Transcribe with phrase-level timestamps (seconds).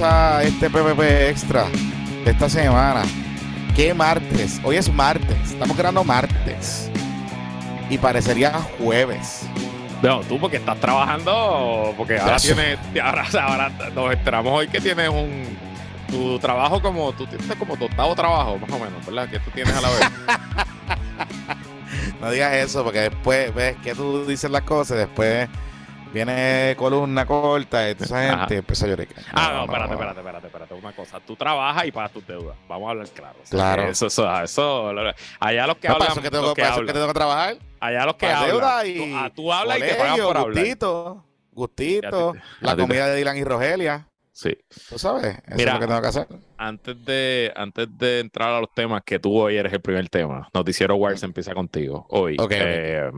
[0.00, 1.66] A este PPP Extra
[2.24, 3.02] de esta semana.
[3.76, 4.58] ¿Qué martes?
[4.64, 5.36] Hoy es martes.
[5.50, 6.90] Estamos grabando martes.
[7.90, 9.42] Y parecería jueves.
[10.02, 12.56] No, tú porque estás trabajando, porque ahora Gracias.
[12.56, 15.56] tienes, ahora, ahora nos enteramos hoy que tienes un
[16.08, 19.28] tu trabajo como, tú tienes como tu octavo trabajo, más o menos, ¿verdad?
[19.28, 20.10] Que tú tienes a la vez.
[22.20, 25.48] No digas eso porque después ves que tú dices las cosas y después
[26.12, 28.38] viene columna corta toda esa Ajá.
[28.40, 29.06] gente empieza a llorar.
[29.32, 31.20] ah, no, espérate, espérate, espérate, espérate, una cosa.
[31.20, 32.56] Tú trabajas y pagas tus deudas.
[32.68, 33.38] Vamos a hablar claro.
[33.42, 33.82] O sea, Claro.
[33.88, 34.92] Eso, eso, eso,
[35.40, 36.94] allá los que No, hablan, para eso que tengo, los que para eso que hablan.
[36.94, 37.56] tengo que trabajar.
[37.80, 38.50] allá los que Para hablan.
[38.56, 40.54] deuda y tú, ah, tú hablas y te pagan por hablar.
[40.54, 44.08] Gustito, gustito, la comida de Dylan y Rogelia.
[44.34, 44.56] Sí.
[44.88, 46.26] Tú sabes, eso Mira, es lo que tengo que hacer.
[46.56, 50.48] Antes de, antes de entrar a los temas que tú hoy eres el primer tema,
[50.54, 52.34] Noticiero Wars empieza contigo hoy.
[52.38, 52.52] Ok, ok.
[52.54, 53.10] Eh,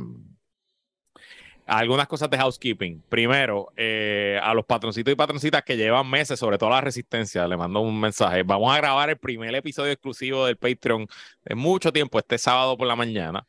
[1.66, 3.02] algunas cosas de housekeeping.
[3.08, 7.56] Primero, eh, a los patroncitos y patroncitas que llevan meses, sobre todo la resistencia, le
[7.56, 8.42] mando un mensaje.
[8.42, 11.06] Vamos a grabar el primer episodio exclusivo del Patreon
[11.44, 13.46] de mucho tiempo, este sábado por la mañana.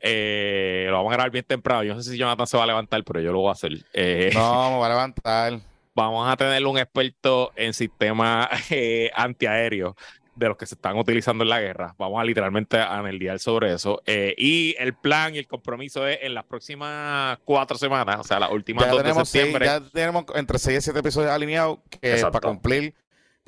[0.00, 1.82] Eh, lo vamos a grabar bien temprano.
[1.82, 3.72] Yo no sé si Jonathan se va a levantar, pero yo lo voy a hacer.
[3.92, 5.60] Eh, No, me voy a levantar.
[5.94, 9.94] vamos a tener un experto en sistemas eh, antiaéreos
[10.38, 11.94] de los que se están utilizando en la guerra.
[11.98, 14.00] Vamos a literalmente analizar sobre eso.
[14.06, 18.38] Eh, y el plan y el compromiso es en las próximas cuatro semanas, o sea,
[18.38, 19.66] las últimas Ya dos de tenemos, seis- septiembre.
[19.66, 22.94] ya tenemos entre 6 y 7 episodios alineados que para cumplir,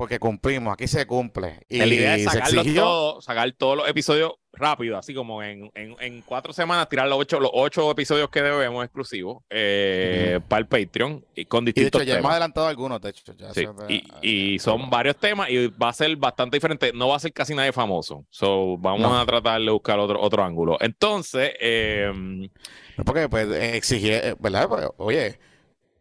[0.01, 1.61] porque cumplimos, aquí se cumple.
[1.69, 5.95] Y la idea es sacarlos todos, sacar todos los episodios rápido, así como en, en,
[6.01, 10.67] en cuatro semanas, tirar los ocho, los ocho episodios que debemos exclusivos eh, para el
[10.69, 13.35] Patreon y con Y de distintos hecho, ya hemos adelantado algunos, de hecho.
[13.37, 16.93] Ya Sí, se- y, y son varios temas y va a ser bastante diferente.
[16.95, 18.25] No va a ser casi nadie famoso.
[18.31, 19.21] So, vamos No.
[19.21, 20.79] a tratar de buscar otro, otro ángulo.
[20.81, 22.11] Entonces, eh,
[23.05, 24.67] Porque, pues, exigir, ¿verdad?
[24.67, 25.39] Pues, oye,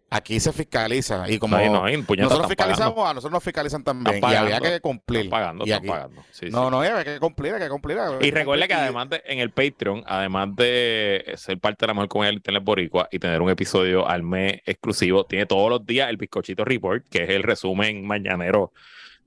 [0.09, 1.29] aquí se fiscaliza.
[1.29, 2.47] Y como no no nosotros pagando.
[2.47, 4.15] fiscalizamos, a nosotros nos fiscalizan también.
[4.15, 4.69] Están Y había pagando.
[4.75, 5.21] que cumplir.
[5.25, 6.21] Están pagando, Y están aquí- pagando.
[6.31, 6.51] Sí, sí.
[6.51, 7.97] No, no, hay que cumplir, hay que cumplir.
[8.19, 11.93] que Y recuerde que además de en el Patreon, además de ser parte de la
[11.93, 15.85] mejor comunidad del Internet Boricua y tener un episodio al mes exclusivo, tiene todos los
[15.85, 18.71] días el Bizcochito Report, que es el resumen mañanero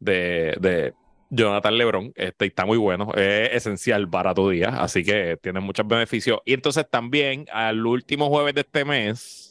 [0.00, 0.94] de, de
[1.30, 2.12] Jonathan Lebron.
[2.16, 6.40] Este está muy bueno, es esencial para tu día, así que tiene muchos beneficios.
[6.44, 9.41] Y entonces también al último jueves de este mes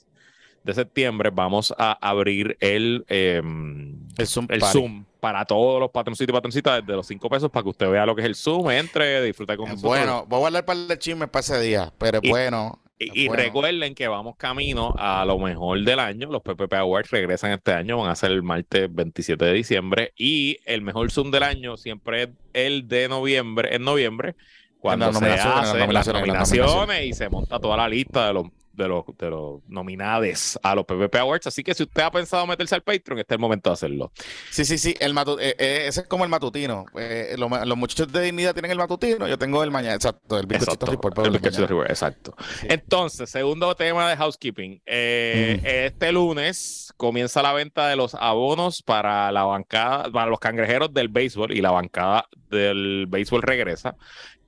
[0.63, 4.47] de septiembre vamos a abrir el, em, el Zoom.
[4.49, 4.73] el party.
[4.79, 8.05] Zoom para todos los patroncitos y patroncitas desde los 5 pesos para que usted vea
[8.05, 9.89] lo que es el Zoom, entre, disfrute con nosotros.
[9.89, 12.79] bueno, voy a guardar para el chisme para ese día, pero Y- bueno.
[13.03, 13.41] Y, y Bueno.
[13.44, 16.29] recuerden que vamos camino a lo mejor del año.
[16.29, 20.13] Los PPP Awards regresan este año, van a ser el martes 27 de diciembre.
[20.16, 24.35] Y el mejor Zoom del año siempre es el de noviembre, en noviembre,
[24.79, 27.05] cuando se nominaciones, hacen las nominaciones.
[27.07, 30.85] y se monta toda la lista de los, de los, de los nominados a los
[30.85, 31.47] PPP Awards.
[31.47, 34.11] Así que si usted ha pensado meterse al Patreon, este es el momento de hacerlo.
[34.49, 34.95] Sí, sí, sí.
[34.99, 36.85] El matu- eh, eh, ese es como el matutino.
[36.97, 39.95] Eh, lo- los muchachos de dignidad tienen el matutino, yo tengo el mañana.
[39.95, 42.35] Exacto, el bizcochito report, el bizcochito report, exacto.
[42.59, 42.67] Sí.
[42.69, 44.81] Entonces, segundo tema de housekeeping.
[44.85, 45.65] Eh, Mm.
[45.65, 51.07] Este lunes comienza la venta de los abonos para la bancada, para los cangrejeros del
[51.09, 53.95] béisbol y la bancada del béisbol regresa.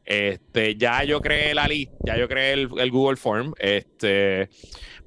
[0.06, 4.50] Este, ya yo creé la lista, ya yo creé el, Google Form, este,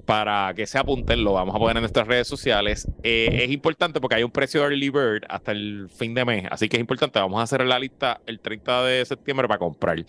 [0.05, 2.87] para que se apunten, lo vamos a poner en nuestras redes sociales.
[3.03, 6.45] Eh, es importante porque hay un precio de early bird hasta el fin de mes,
[6.49, 10.03] así que es importante, vamos a hacer la lista el 30 de septiembre para comprar.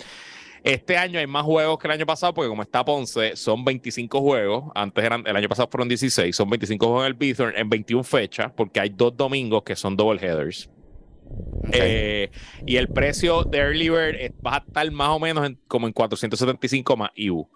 [0.65, 4.21] Este año hay más juegos que el año pasado porque como está Ponce, son 25
[4.21, 4.65] juegos.
[4.75, 8.03] Antes eran, el año pasado fueron 16, son 25 juegos en el Bithorn en 21
[8.03, 10.69] fechas porque hay dos domingos que son double headers.
[11.73, 12.31] Eh,
[12.67, 15.93] y el precio de Early Bird va a estar más o menos en- como en
[15.93, 17.47] 475 más IU.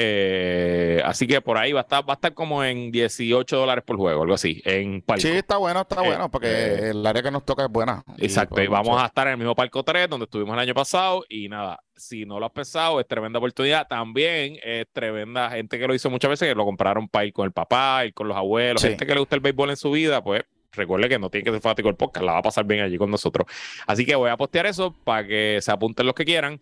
[0.00, 3.82] Eh, así que por ahí va a estar, va a estar como en 18 dólares
[3.84, 5.22] por juego, algo así, en palco.
[5.22, 8.04] Sí, está bueno, está Eh, bueno, porque el área que nos toca es buena.
[8.16, 10.60] Exacto, pues, y vamos mucho- a estar en el mismo Palco 3 donde estuvimos el
[10.60, 13.88] año pasado y nada, si no lo has pensado, es tremenda oportunidad.
[13.88, 17.46] También es tremenda gente que lo hizo muchas veces, que lo compraron para ir con
[17.46, 18.88] el papá, ir con los abuelos, Sí.
[18.90, 21.50] gente que le gusta el béisbol en su vida, pues recuerde que no tiene que
[21.52, 23.46] ser fanático del podcast, la va a pasar bien allí con nosotros.
[23.86, 26.60] Así que voy a postear eso para que se apunten los que quieran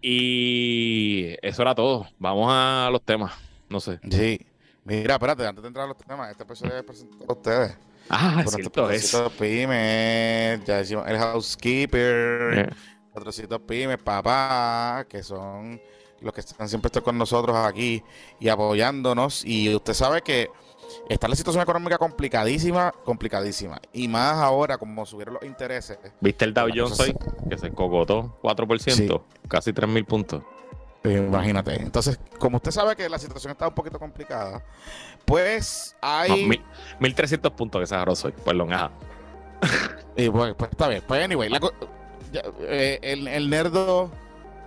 [0.00, 2.06] y eso era todo.
[2.18, 3.32] Vamos a los temas,
[3.68, 3.98] no sé.
[4.10, 4.38] Sí.
[4.84, 7.78] Mira, espérate, antes de entrar a los temas, este episodio es presentado a ustedes.
[8.10, 9.16] Ah, es cierto, es.
[9.38, 12.70] pymes, ya decimos el housekeeper, Eh,
[13.14, 15.80] patrocitos pymes, papá, que son
[16.20, 18.02] los que están siempre con nosotros aquí
[18.38, 19.42] y apoyándonos.
[19.46, 20.50] Y usted sabe que
[21.08, 23.80] está la situación económica complicadísima, complicadísima.
[23.92, 25.98] Y más ahora, como subieron los intereses.
[26.20, 27.16] ¿Viste el Dow Jones hoy?
[27.48, 30.42] Que se cocotó 4%, casi 3.000 puntos.
[31.04, 31.82] Imagínate.
[31.82, 34.62] Entonces, como usted sabe que la situación está un poquito complicada,
[35.26, 36.46] pues hay.
[36.46, 36.54] No,
[37.00, 38.32] 1300 puntos que se agarró hoy.
[38.44, 38.90] Perdón, ajá.
[40.16, 41.02] Y pues, pues, está bien.
[41.06, 41.50] Pues, anyway,
[42.60, 44.10] eh, el, el nerdo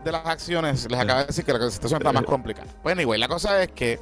[0.04, 2.68] de las acciones les acaba de decir que la situación está más complicada.
[2.84, 4.00] Pues, anyway, la cosa es que,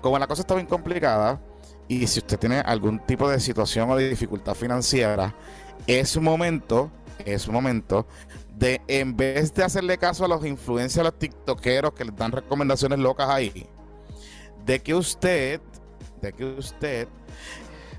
[0.00, 1.38] como la cosa está bien complicada,
[1.88, 5.34] y si usted tiene algún tipo de situación o de dificultad financiera,
[5.86, 6.90] es momento,
[7.24, 8.06] es momento
[8.54, 12.32] de, en vez de hacerle caso a los influencers, a los tiktokeros que les dan
[12.32, 13.66] recomendaciones locas ahí,
[14.64, 15.60] de que usted,
[16.20, 17.08] de que usted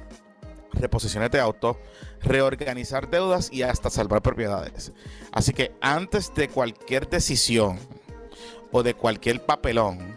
[0.73, 1.77] reposiciones de autos,
[2.23, 4.93] reorganizar deudas y hasta salvar propiedades.
[5.33, 7.79] Así que antes de cualquier decisión,
[8.73, 10.15] o de cualquier papelón,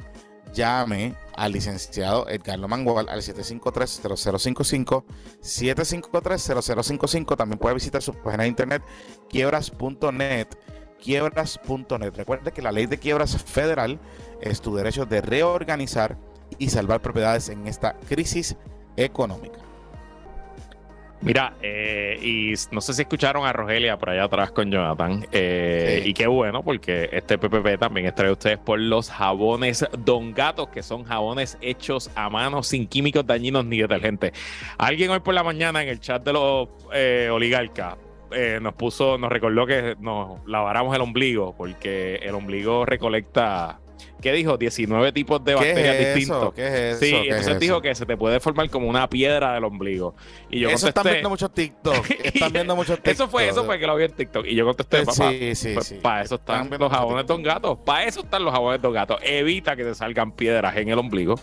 [0.53, 5.03] llame al licenciado Edgar Mangual al 753-0055,
[5.41, 7.35] 753-0055.
[7.35, 8.81] También puede visitar su página de internet
[9.29, 10.47] quiebras.net,
[11.03, 12.13] quiebras.net.
[12.15, 13.99] Recuerde que la ley de quiebras federal
[14.41, 16.17] es tu derecho de reorganizar
[16.57, 18.55] y salvar propiedades en esta crisis
[18.95, 19.64] económica.
[21.21, 25.25] Mira, eh, y no sé si escucharon a Rogelia por allá atrás con Jonathan.
[25.31, 30.33] Eh, y qué bueno, porque este PPP también es traído ustedes por los jabones Don
[30.33, 34.33] Gatos, que son jabones hechos a mano, sin químicos dañinos ni detergentes.
[34.77, 37.97] Alguien hoy por la mañana en el chat de los eh, oligarcas
[38.61, 43.79] nos puso, nos recordó que nos laváramos el ombligo, porque el ombligo recolecta
[44.21, 44.57] ¿qué dijo?
[44.57, 46.53] 19 tipos de bacterias distintos.
[46.53, 46.99] ¿Qué es eso?
[46.99, 50.15] Sí, entonces dijo que se te puede formar como una piedra del ombligo.
[50.49, 52.09] Y yo eso están viendo muchos TikTok.
[52.23, 53.13] Están viendo muchos TikTok.
[53.13, 54.45] Eso fue, eso fue que lo vi en TikTok.
[54.45, 55.31] Y yo contesté, papá.
[55.31, 55.95] Sí, sí, pues, sí.
[56.01, 57.75] Para eso están, los jabones Don Gato.
[57.75, 59.17] Para eso están los jabones Don Gato.
[59.21, 61.39] Evita que te salgan piedras en el ombligo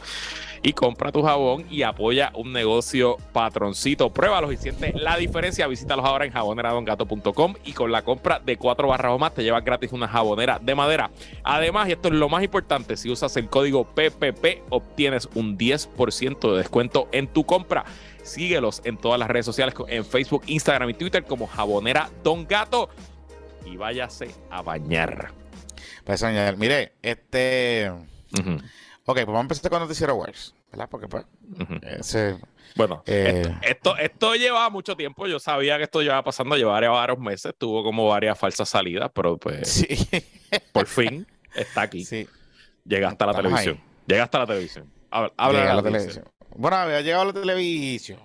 [0.62, 4.12] y compra tu jabón y apoya un negocio patroncito.
[4.12, 5.66] Pruébalo y siente la diferencia.
[5.66, 9.64] Visítalos ahora en jaboneradongato.com y con la compra de cuatro barras o más te llevas
[9.64, 11.10] gratis una jabonera de madera.
[11.42, 16.52] Además, y esto es lo más importante, si usas el código PPP obtienes un 10%
[16.52, 17.84] de descuento en tu compra.
[18.22, 22.88] Síguelos en todas las redes sociales, en Facebook, Instagram y Twitter como Jabonera Don Gato.
[23.66, 25.30] Y váyase a bañar.
[26.04, 26.24] Pues,
[26.56, 27.90] mire, este...
[29.04, 30.88] Ok, pues vamos a empezar con Noticiero Wars, ¿verdad?
[30.88, 31.24] Porque pues,
[31.98, 32.38] ese,
[32.76, 35.26] bueno, eh, esto, esto lleva mucho tiempo.
[35.26, 37.52] Yo sabía que esto llevaba pasando, llevaba varios meses.
[37.58, 40.06] Tuvo como varias falsas salidas, pero pues sí.
[40.72, 42.04] por fin está aquí.
[42.04, 42.28] Sí.
[42.84, 43.80] Llega hasta la televisión.
[44.06, 44.92] Llega hasta la televisión.
[45.10, 46.24] Habla, de la, televisión.
[46.56, 48.18] Bueno, había llegado a la televisión.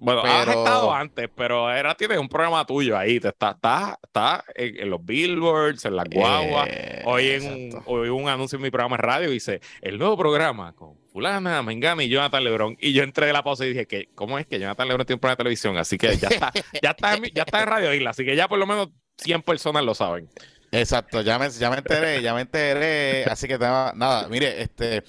[0.00, 3.18] Bueno, has estado antes, pero ahora tienes un programa tuyo ahí.
[3.18, 6.66] Te está, está, está en, los billboards, en la guagua.
[6.68, 10.16] Eh, hoy, en un, hoy un anuncio en mi programa de radio dice: el nuevo
[10.16, 12.76] programa con Fulana, Mengana y Jonathan Lebron.
[12.80, 15.16] Y yo entré de la pausa y dije: que ¿cómo es que Jonathan Lebron tiene
[15.16, 15.76] un programa de televisión?
[15.76, 16.52] Así que ya está,
[16.82, 18.10] ya está, en, ya está en Radio Isla.
[18.10, 20.28] Así que ya por lo menos 100 personas lo saben.
[20.70, 23.24] Exacto, ya me, ya me enteré, ya me enteré.
[23.24, 25.02] Así que nada, mire, este,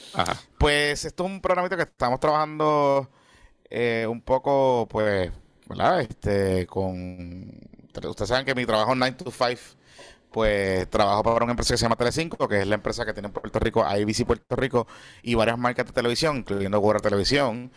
[0.58, 3.10] pues esto es un programita que estamos trabajando
[3.70, 5.32] eh, un poco, pues,
[5.68, 6.02] ¿verdad?
[6.02, 7.52] Este, con...
[8.04, 9.62] Ustedes saben que mi trabajo 9 to 5,
[10.32, 13.28] pues trabajo para una empresa que se llama Telecinco, que es la empresa que tiene
[13.28, 14.88] en Puerto Rico, IBC Puerto Rico,
[15.22, 17.72] y varias marcas de televisión, incluyendo Guerra Televisión,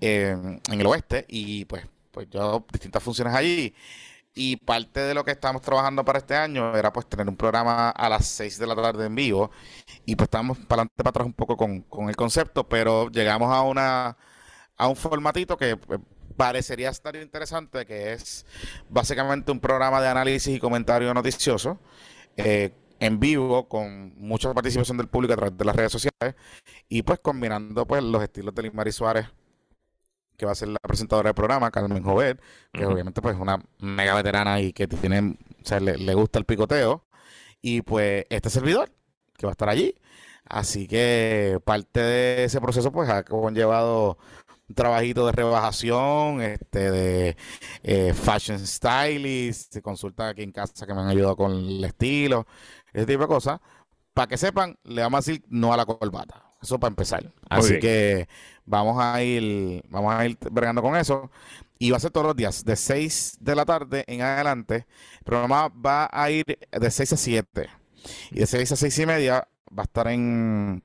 [0.00, 3.74] en el oeste, y pues, pues yo distintas funciones allí.
[4.34, 7.90] Y parte de lo que estamos trabajando para este año era pues tener un programa
[7.90, 9.50] a las 6 de la tarde en vivo.
[10.06, 13.52] Y pues estamos para adelante para atrás un poco con, con el concepto, pero llegamos
[13.52, 14.16] a una
[14.76, 16.00] a un formatito que pues,
[16.36, 18.46] parecería estar interesante, que es
[18.88, 21.78] básicamente un programa de análisis y comentario noticioso
[22.36, 26.34] eh, en vivo con mucha participación del público a través de las redes sociales
[26.88, 29.26] y pues combinando pues los estilos de Limari Suárez
[30.36, 32.40] que va a ser la presentadora del programa, Carmen Jovet,
[32.72, 36.38] que obviamente pues es una mega veterana y que tiene, o sea, le, le gusta
[36.38, 37.04] el picoteo,
[37.60, 38.90] y pues este servidor,
[39.36, 39.94] que va a estar allí.
[40.44, 44.18] Así que parte de ese proceso pues ha conllevado
[44.74, 47.36] trabajito de rebajación, este, de
[47.82, 52.46] eh, fashion stylist, consulta aquí en casa que me han ayudado con el estilo,
[52.92, 53.60] ese tipo de cosas.
[54.14, 56.42] Para que sepan, le vamos a decir no a la corbata.
[56.62, 57.32] Eso para empezar.
[57.48, 58.28] Así que
[58.64, 61.30] vamos a ir, vamos a ir bregando con eso.
[61.78, 64.86] Y va a ser todos los días, de 6 de la tarde en adelante.
[65.18, 67.68] El programa va a ir de 6 a 7.
[68.30, 70.84] Y de 6 a 6 y media va a estar en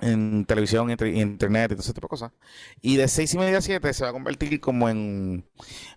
[0.00, 2.32] en televisión, inter- internet y todo ese tipo de cosas.
[2.80, 5.44] Y de seis y media a siete se va a convertir como en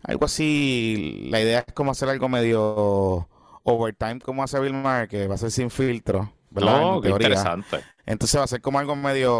[0.03, 1.27] algo así.
[1.31, 3.27] La idea es como hacer algo medio
[3.63, 6.83] overtime, como hace Bill Maher, que va a ser sin filtro, ¿verdad?
[6.83, 7.27] En Oh, qué teoría.
[7.29, 7.85] interesante.
[8.05, 9.35] Entonces va a ser como algo medio.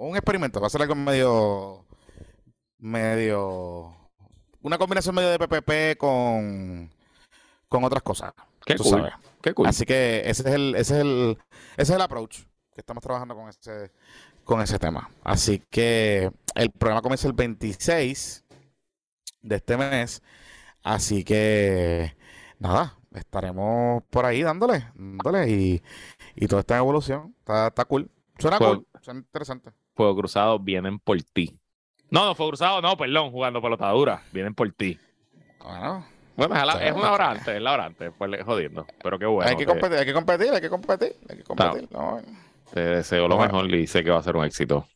[0.00, 1.86] Un experimento, va a ser algo medio.
[2.78, 3.94] medio.
[4.62, 6.90] Una combinación medio de PPP con.
[7.68, 8.32] con otras cosas.
[8.64, 8.90] Qué tú cool.
[8.90, 9.12] sabes.
[9.42, 9.66] Qué cool.
[9.68, 11.38] Así que ese es el, ese es el,
[11.76, 12.40] ese es el approach
[12.74, 13.90] que estamos trabajando con ese,
[14.44, 15.08] con ese tema.
[15.22, 18.44] Así que el programa comienza el 26
[19.42, 20.22] de este mes.
[20.82, 22.14] Así que
[22.58, 25.82] nada, estaremos por ahí dándole, dándole y,
[26.34, 27.34] y todo está en evolución.
[27.38, 28.10] Está, está cool.
[28.38, 29.70] Suena Pues- cool, suena interesante.
[29.94, 31.56] Fuego Cruzado vienen por ti.
[32.10, 34.22] No, no, Fuego Cruzado, no, perdón, jugando pelotadura.
[34.32, 34.98] Vienen por ti.
[35.60, 36.04] Bueno,
[36.36, 38.86] Bueno, es, a la- es una hora antes, es la hora antes, pues jodiendo.
[39.02, 39.48] Pero qué bueno.
[39.48, 41.88] hay que competir, hay que competir, hay que competir, hay que competir.
[41.92, 42.20] No,
[42.72, 44.86] Te deseo lo mejor y sé que va a ser un éxito.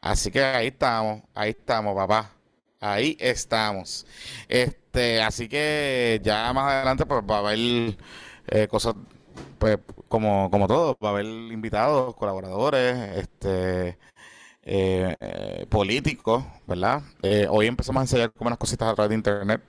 [0.00, 2.32] Así que ahí estamos, ahí estamos, papá.
[2.80, 4.06] Ahí estamos.
[4.48, 7.96] Este, así que ya más adelante pues va a haber
[8.48, 8.94] eh, cosas
[9.58, 13.98] pues como, como todo, va a haber invitados, colaboradores, este
[14.62, 17.02] eh, eh, políticos, ¿verdad?
[17.22, 19.62] Eh, hoy empezamos a enseñar como unas cositas a través de internet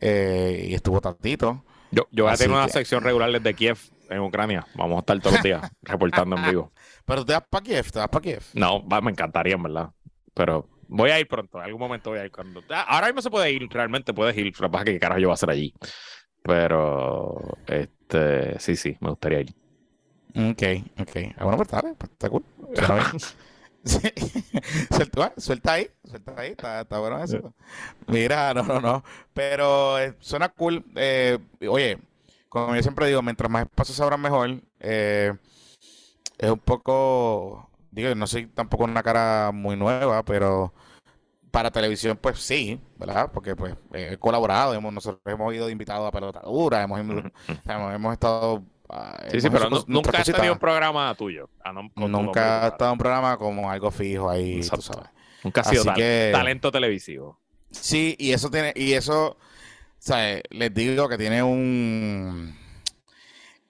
[0.00, 1.64] y estuvo Tatito.
[1.90, 3.78] Yo, yo voy a tener una que- sección regular desde Kiev,
[4.08, 4.66] en Ucrania.
[4.74, 6.72] Vamos a estar todos los días reportando en vivo.
[7.04, 8.42] Pero te vas para Kiev, te vas para Kiev.
[8.54, 9.90] No, va, me encantaría, en verdad.
[10.34, 12.62] Pero voy a ir pronto, en algún momento voy a ir cuando.
[12.70, 14.46] Ah, Ahora mismo se puede ir, realmente puedes ir.
[14.60, 15.74] Lo que pasa es que qué carajo yo voy a hacer allí.
[16.42, 19.54] Pero, este, sí, sí, me gustaría ir.
[20.36, 20.62] Ok,
[21.00, 21.16] ok.
[21.38, 22.44] Ah, bueno, pues pues, está cool.
[23.86, 24.00] Sí.
[25.38, 27.54] suelta, ahí, suelta ahí, está, está bueno eso.
[28.08, 29.04] Mira, no, no, no.
[29.32, 30.84] Pero eh, suena cool.
[30.96, 31.38] Eh,
[31.68, 31.98] oye,
[32.48, 34.60] como yo siempre digo, mientras más espacios abran mejor.
[34.80, 35.32] Eh,
[36.38, 40.74] es un poco, digo, no soy tampoco una cara muy nueva, pero
[41.50, 43.30] para televisión, pues sí, ¿verdad?
[43.32, 47.22] Porque pues he colaborado, hemos, nosotros hemos ido invitados a pelotadura, hemos, hemos,
[47.94, 48.62] hemos estado...
[49.30, 51.48] Sí, sí, pero nunca has tenido un programa tuyo.
[51.64, 54.82] Ah, no, Nunca ha estado un programa como algo fijo ahí, tú Exacto.
[54.82, 55.10] sabes.
[55.42, 57.38] Nunca ha sido tal- que- talento televisivo.
[57.70, 59.36] Sí, y eso tiene, y eso,
[59.98, 60.42] ¿sabes?
[60.50, 62.56] Les digo que tiene un,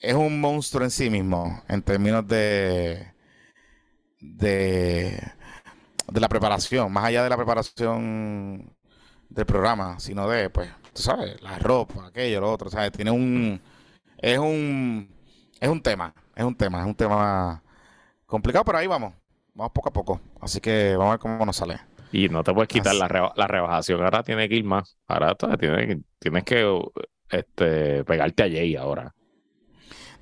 [0.01, 3.11] es un monstruo en sí mismo, en términos de,
[4.21, 5.19] de,
[6.09, 8.71] de la preparación, más allá de la preparación
[9.29, 12.93] del programa, sino de, pues, tú sabes, la ropa, aquello, lo otro, ¿sabes?
[12.93, 13.61] Tiene un,
[14.19, 15.09] es un,
[15.61, 17.63] es un tema, es un tema, es un tema
[18.27, 19.15] complicado, pero ahí vamos,
[19.55, 21.81] vamos poco a poco, así que vamos a ver cómo nos sale.
[22.13, 24.03] Y no te puedes quitar Así- la, reba- la rebajación.
[24.03, 24.97] Ahora tiene que ir más.
[25.09, 26.81] Ahora tienes, tienes que
[27.31, 29.13] este, pegarte a Jay ahora.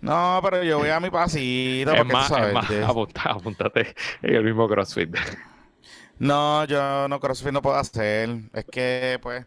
[0.00, 2.54] No, pero yo voy a mi pasito, Es porque tú más, es sabes.
[2.54, 5.14] más, de- apunta- apúntate en el mismo CrossFit.
[6.18, 8.30] No, yo no CrossFit no puedo hacer.
[8.54, 9.46] Es que, pues,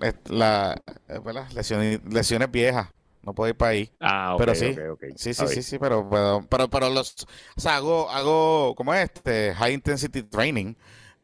[0.00, 0.80] es la,
[1.24, 1.48] ¿verdad?
[1.52, 2.88] Lesiones, lesiones viejas.
[3.22, 3.90] No puedo ir para ahí.
[4.00, 4.74] Ah, ok, Pero sí.
[5.16, 7.14] Sí, sí, sí, sí, pero, pero, pero, pero los,
[7.56, 10.74] o sea, hago, hago, como este, high intensity training,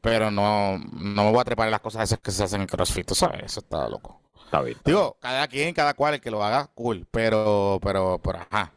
[0.00, 2.68] pero no, no me voy a trepar en las cosas esas que se hacen en
[2.68, 4.20] CrossFit, tú sabes, eso está loco.
[4.44, 4.78] Está bien.
[4.84, 8.72] Digo, cada quien, cada cual, el que lo haga, cool, pero, pero, pero, ajá,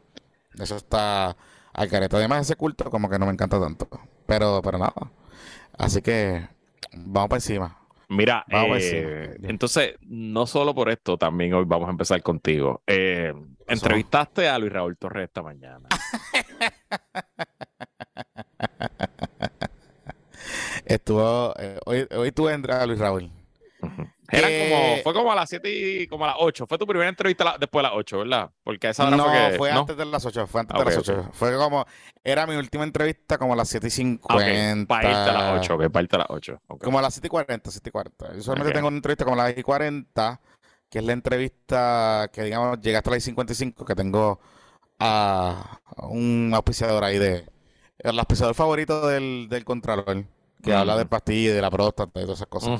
[0.57, 1.37] eso está
[1.73, 2.17] al careto.
[2.17, 3.87] Además, ese culto como que no me encanta tanto,
[4.25, 5.11] pero, pero nada.
[5.77, 6.47] Así que,
[6.93, 7.80] vamos para encima.
[8.11, 12.83] Mira, eh, entonces, no solo por esto, también hoy vamos a empezar contigo.
[12.85, 13.33] Eh,
[13.65, 15.87] entrevistaste a Luis Raúl Torres esta mañana.
[20.85, 23.31] Estuvo, eh, hoy, hoy tuve a Luis Raúl.
[23.81, 24.09] Ujú.
[24.31, 26.65] Eran Que- como, fue como a las 7 y como a las 8.
[26.67, 28.49] Fue tu primera entrevista la- después de las 8, ¿verdad?
[28.63, 29.57] Porque esa hora No, fue que.
[29.57, 29.79] fue ¿no?
[29.81, 31.17] antes de las 8, fue antes Ok, de las ok.
[31.19, 31.29] 8.
[31.33, 31.85] Fue como,
[32.23, 34.87] era mi última entrevista como a las 7 y Ah, ok, 50.
[34.87, 36.61] para irte a las 8, ok, para irte a las 8.
[36.67, 36.83] ok.
[36.83, 38.33] Como a las 7 y 40, 7 y 40.
[38.35, 40.41] Yo solamente tengo una entrevista como a las 10 y 40,
[40.89, 44.39] que es la entrevista que, digamos, llega hasta las 10 y 55, que tengo
[44.99, 47.45] a un auspiciador ahí de...
[47.99, 50.25] El auspiciador favorito del, del Contralor,
[50.61, 52.79] que habla de pastillas, de la próstata y todas esas cosas.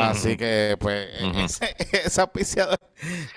[0.00, 1.40] Así que, pues, Ujú.
[1.40, 1.74] ese,
[2.06, 2.78] ese auspiciador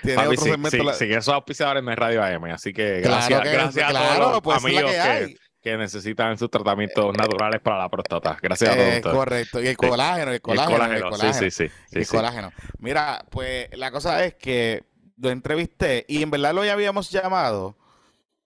[0.02, 0.76] tiene Papi, otro sí, segmento.
[0.76, 3.94] sí, la- sí, esos auspiciadores no es Radio AM, así que Claro gracias, que- gracias
[3.94, 5.36] a todos los pues, amigos que que, hay.
[5.62, 8.36] que necesitan sus tratamientos naturales para la próstata.
[8.40, 9.14] Gracias a todos Eh, ustedes.
[9.14, 9.62] correcto.
[9.62, 11.72] Y el colágeno, el el colágeno, el colágeno, sí, sí, sí.
[11.98, 12.16] el sí.
[12.16, 12.52] colágeno.
[12.78, 14.84] Mira, pues la cosa es que
[15.20, 17.76] lo entrevisté y en verdad lo ya habíamos llamado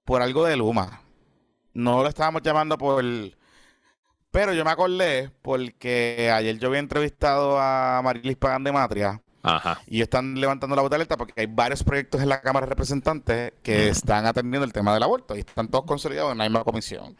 [0.04, 1.02] por algo de Luma.
[1.74, 3.04] No lo estábamos llamando por...
[4.32, 9.22] Pero yo me acordé porque ayer yo había entrevistado a Marilis Pagan de Matria
[9.86, 13.88] Y están levantando la alerta porque hay varios proyectos en la Cámara de Representantes que
[13.88, 17.16] están atendiendo el tema del aborto y están todos consolidados en la misma comisión.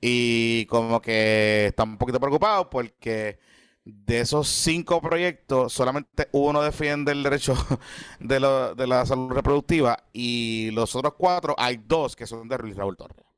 [0.00, 3.38] Y como que están un poquito preocupados porque
[3.84, 7.54] de esos cinco proyectos, solamente uno defiende el derecho
[8.20, 8.40] de,
[8.76, 12.96] de la salud reproductiva y los otros cuatro, hay dos que son de Luis Raúl
[12.96, 13.29] Torres.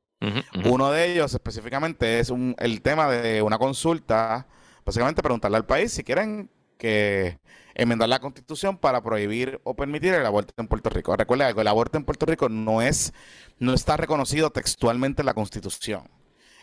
[0.64, 4.46] Uno de ellos específicamente es un, el tema de una consulta,
[4.84, 7.38] básicamente preguntarle al país si quieren que
[7.74, 11.16] enmendar la constitución para prohibir o permitir el aborto en Puerto Rico.
[11.16, 13.12] Recuerda que el aborto en Puerto Rico no es,
[13.58, 16.08] no está reconocido textualmente en la constitución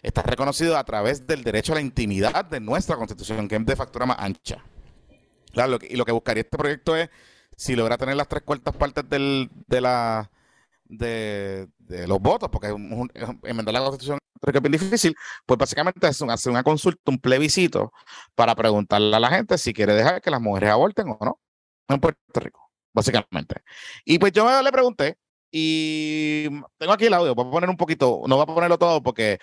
[0.01, 3.75] está reconocido a través del derecho a la intimidad de nuestra constitución, que es de
[3.75, 4.63] factura más ancha.
[5.89, 7.09] Y lo que buscaría este proyecto es,
[7.55, 10.31] si logra tener las tres cuartas partes del, de la
[10.89, 11.67] de,
[12.07, 15.15] los votos, porque enmendar la constitución es bien difícil,
[15.45, 17.93] pues básicamente es hacer una consulta, un plebiscito,
[18.35, 21.39] para preguntarle a la gente si quiere dejar que las mujeres aborten o no
[21.87, 23.61] en Puerto Rico, básicamente.
[24.05, 25.17] Y pues yo le pregunté,
[25.51, 26.45] y
[26.77, 29.39] tengo aquí el audio, voy a poner un poquito, no voy a ponerlo todo porque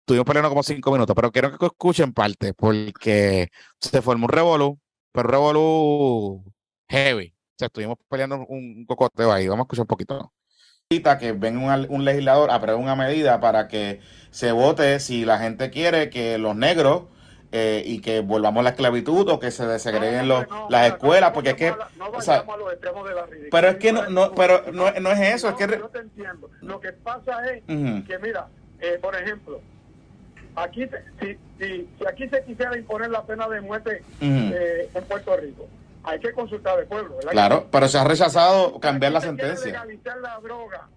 [0.00, 4.80] estuvimos peleando como cinco minutos, pero quiero que escuchen parte, porque se formó un revolú,
[5.12, 6.44] pero un revolú
[6.88, 7.28] heavy.
[7.28, 9.46] O sea, estuvimos peleando un, cocoteo ahí.
[9.48, 10.32] Vamos a escuchar un poquito.
[10.90, 14.00] Que venga un, legislador a aprobar una medida para que
[14.32, 17.04] se vote si la gente quiere que los negros
[17.52, 21.50] eh, y que volvamos a la esclavitud o que se desegreguen los, las escuelas, porque
[21.50, 21.74] es que...
[23.52, 25.78] pero es que no, no, pero no, no es eso, es que...
[25.78, 26.50] Yo te entiendo.
[26.60, 28.48] Lo que pasa es que, mira,
[28.80, 29.60] eh, por ejemplo,
[30.56, 30.88] aquí
[31.20, 35.68] si, si, aquí se quisiera imponer la pena de muerte eh, en Puerto Rico,
[36.04, 37.16] hay que consultar al pueblo.
[37.30, 39.66] Claro, pero se ha rechazado cambiar la sentencia.
[39.66, 40.88] legalizar la droga.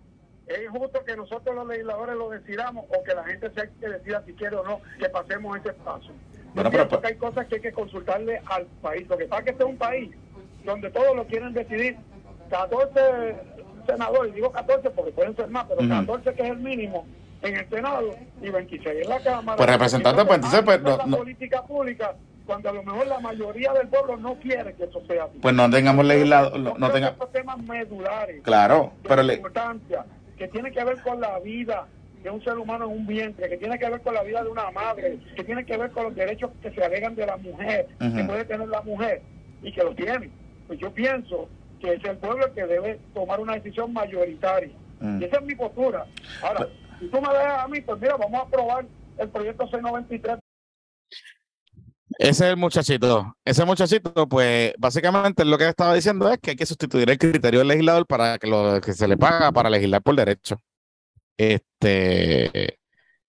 [0.48, 4.24] Es justo que nosotros los legisladores lo decidamos o que la gente sea que decida
[4.26, 6.12] si quiere o no que pasemos ese paso.
[6.54, 9.08] Bueno, pero, pues hay cosas que hay que consultarle al país.
[9.08, 10.12] Lo que pasa es que este es un país
[10.66, 11.98] donde todos lo quieren decidir.
[12.50, 13.36] 14
[13.88, 17.08] senadores, digo 14 porque pueden ser más, pero 14 que es el mínimo,
[17.42, 19.58] en el Senado y 26 en la Cámara.
[19.58, 23.72] Pues representante, pues entonces, pues no, la política pública cuando a lo mejor la mayoría
[23.74, 25.40] del pueblo no quiere que eso sea así.
[25.42, 28.42] Pues no tengamos legislado, no, no tengamos temas medulares.
[28.44, 30.06] Claro, pero la importancia
[30.38, 31.88] que tiene que ver con la vida
[32.24, 34.50] de un ser humano en un vientre, que tiene que ver con la vida de
[34.50, 37.88] una madre, que tiene que ver con los derechos que se alegan de la mujer,
[38.00, 39.22] que puede tener la mujer
[39.62, 40.30] y que lo tiene.
[40.68, 41.50] Pues yo pienso
[41.82, 44.74] que es el pueblo el que debe tomar una decisión mayoritaria.
[45.02, 45.22] Mm.
[45.22, 46.06] Y esa es mi postura.
[46.42, 46.68] Ahora,
[47.00, 48.86] si tú me dejas a mí, pues mira, vamos a aprobar
[49.18, 50.40] el proyecto C93.
[52.18, 53.36] Ese es el muchachito.
[53.46, 57.60] Ese muchachito, pues básicamente lo que estaba diciendo es que hay que sustituir el criterio
[57.60, 60.58] del legislador para que lo que se le paga para legislar por derecho.
[61.38, 62.80] Este,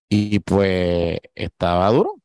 [0.08, 2.16] y pues estaba duro.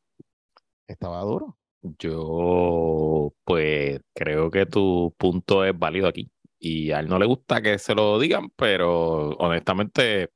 [0.86, 1.56] Estaba duro.
[1.98, 6.30] Yo, pues creo que tu punto es válido aquí.
[6.58, 10.30] Y a él no le gusta que se lo digan, pero honestamente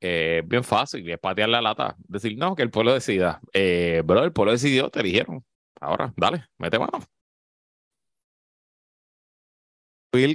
[0.00, 3.40] eh, bien fácil, es patear la lata, decir, no, que el pueblo decida.
[3.52, 5.44] Eh, bro, el pueblo decidió, te eligieron.
[5.80, 7.00] Ahora, dale, mete mano.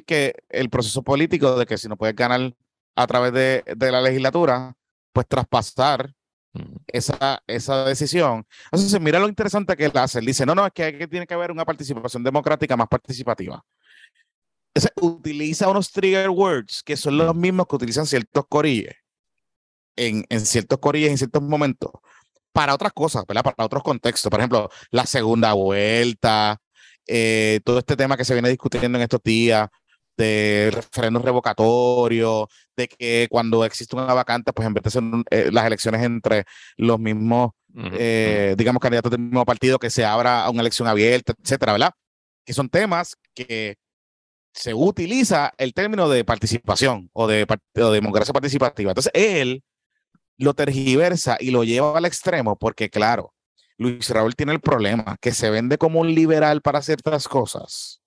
[0.06, 2.54] que el proceso político de que si no puedes ganar
[2.95, 4.76] a través de, la legislatura,
[5.12, 6.13] pues traspasar
[6.88, 8.45] esa, esa decisión.
[8.65, 10.19] Entonces, mira lo interesante que él hace.
[10.19, 13.63] Él dice, no, no, es que, que tiene que haber una participación democrática más participativa.
[15.02, 19.02] utiliza unos trigger words que son los mismos que utilizan ciertos corilles
[19.95, 21.91] en, en ciertos corillas, en ciertos momentos,
[22.51, 23.43] para otras cosas, ¿verdad?
[23.43, 24.29] Para otros contextos.
[24.29, 26.58] Por ejemplo, la segunda vuelta,
[27.08, 29.67] eh, todo este tema que se viene discutiendo en estos días
[30.15, 32.45] de referendos revocatorios,
[32.77, 36.45] de que cuando existe una vacante, pues en vez de ser eh, las elecciones entre
[36.77, 41.71] los mismos, eh, digamos, candidatos del mismo partido, que se abra una elección abierta, etcétera,
[41.71, 41.91] ¿verdad?
[42.45, 43.77] Que son temas que
[44.53, 48.91] se utiliza el término de participación o de, o de democracia participativa.
[48.91, 49.63] Entonces, él
[50.43, 53.34] lo tergiversa y lo lleva al extremo porque, claro,
[53.77, 58.01] Luis Raúl tiene el problema que se vende como un liberal para ciertas cosas,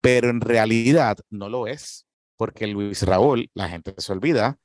[0.00, 2.06] pero en realidad no lo es,
[2.36, 4.58] porque Luis Raúl, la gente se olvida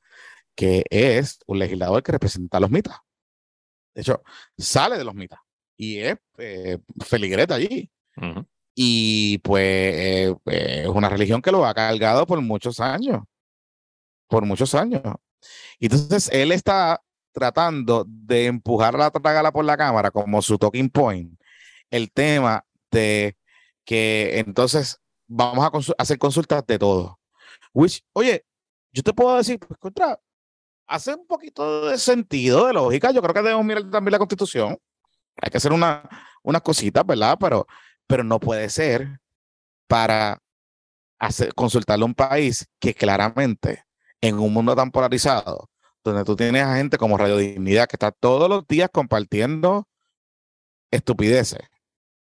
[0.56, 2.98] que es un legislador que representa a los mitas.
[3.94, 4.22] De hecho,
[4.58, 5.40] sale de los mitas
[5.78, 7.90] y es eh, feligreta allí.
[8.76, 13.24] Y pues eh, es una religión que lo ha cargado por muchos años.
[14.28, 15.02] Por muchos años.
[15.80, 17.02] Entonces él está
[17.32, 21.40] tratando de empujar a la tragala por la cámara como su talking point,
[21.90, 23.38] el tema de
[23.86, 27.20] que entonces vamos a hacer consultas de todo.
[27.74, 28.46] Which, oye,
[28.92, 30.20] yo te puedo decir, pues contra,
[30.88, 33.12] hace un poquito de sentido, de lógica.
[33.12, 34.78] Yo creo que debemos mirar también la constitución.
[35.42, 36.08] Hay que hacer una,
[36.44, 37.38] unas cositas, ¿verdad?
[37.40, 37.66] Pero,
[38.06, 39.20] pero no puede ser
[39.88, 40.42] para
[41.20, 43.86] hacer, consultarle a un país que claramente
[44.22, 45.70] en un mundo tan polarizado,
[46.04, 49.88] donde tú tienes a gente como Radio Dignidad que está todos los días compartiendo
[50.92, 51.62] estupideces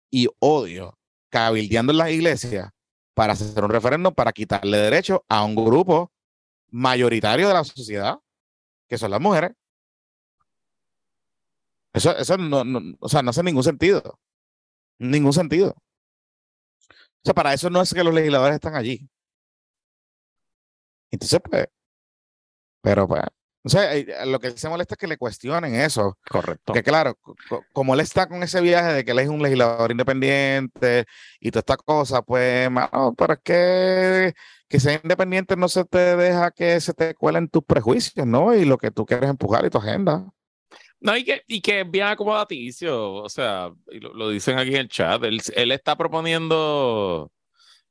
[0.09, 0.97] y odio,
[1.29, 2.71] cabildeando en las iglesias
[3.13, 6.11] para hacer un referéndum para quitarle derecho a un grupo
[6.69, 8.17] mayoritario de la sociedad,
[8.87, 9.51] que son las mujeres.
[11.93, 12.63] Eso, eso no,
[12.99, 14.19] o sea, no hace ningún sentido.
[14.99, 15.75] Ningún sentido.
[16.89, 19.09] O sea, para eso no es que los legisladores están allí.
[21.11, 21.67] Entonces, pues,
[22.85, 23.23] pero pues,
[23.63, 26.19] o sea, eh, lo que se molesta es que le cuestionen eso.
[26.29, 26.71] Correcto.
[26.71, 27.17] Que claro,
[27.73, 31.05] como él está con ese viaje de que él es un legislador independiente
[31.39, 34.33] y toda esta cosa, pues, mano, pero es que,
[34.69, 38.53] que sea independiente no se te deja que se te cuelen tus prejuicios, ¿no?
[38.53, 40.31] Y lo que tú quieres empujar y tu agenda.
[40.99, 44.81] No, y que, y que es bien acomodaticio, o sea, lo, lo, dicen aquí en
[44.81, 47.31] el chat, él, él está proponiendo,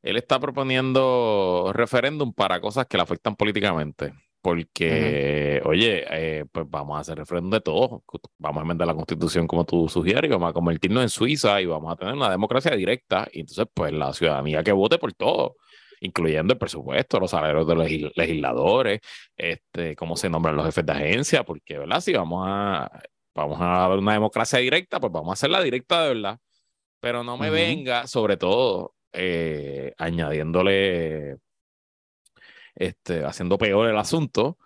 [0.02, 4.14] él está proponiendo referéndum para cosas que le afectan políticamente.
[4.44, 8.04] Porque, oye, eh, pues vamos a hacer referéndum de todo.
[8.36, 11.90] Vamos a enmendar la constitución como tú sugieres, vamos a convertirnos en Suiza y vamos
[11.90, 13.26] a tener una democracia directa.
[13.32, 15.56] Y entonces, pues la ciudadanía que vote por todo,
[15.98, 19.00] incluyendo el presupuesto, los salarios de los legisladores,
[19.34, 22.02] este, cómo se nombran los jefes de agencia, porque, ¿verdad?
[22.02, 23.00] Si vamos a,
[23.34, 26.38] vamos a una democracia directa, pues vamos a hacerla directa de verdad.
[27.00, 31.38] Pero no me venga, sobre todo, eh, añadiéndole
[32.74, 34.58] este, haciendo peor el asunto,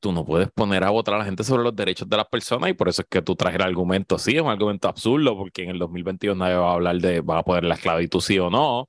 [0.00, 2.70] tú no puedes poner a votar a la gente sobre los derechos de las personas
[2.70, 5.64] y por eso es que tú traes el argumento, sí, es un argumento absurdo porque
[5.64, 8.50] en el 2022 nadie va a hablar de, va a poner la esclavitud sí o
[8.50, 8.88] no,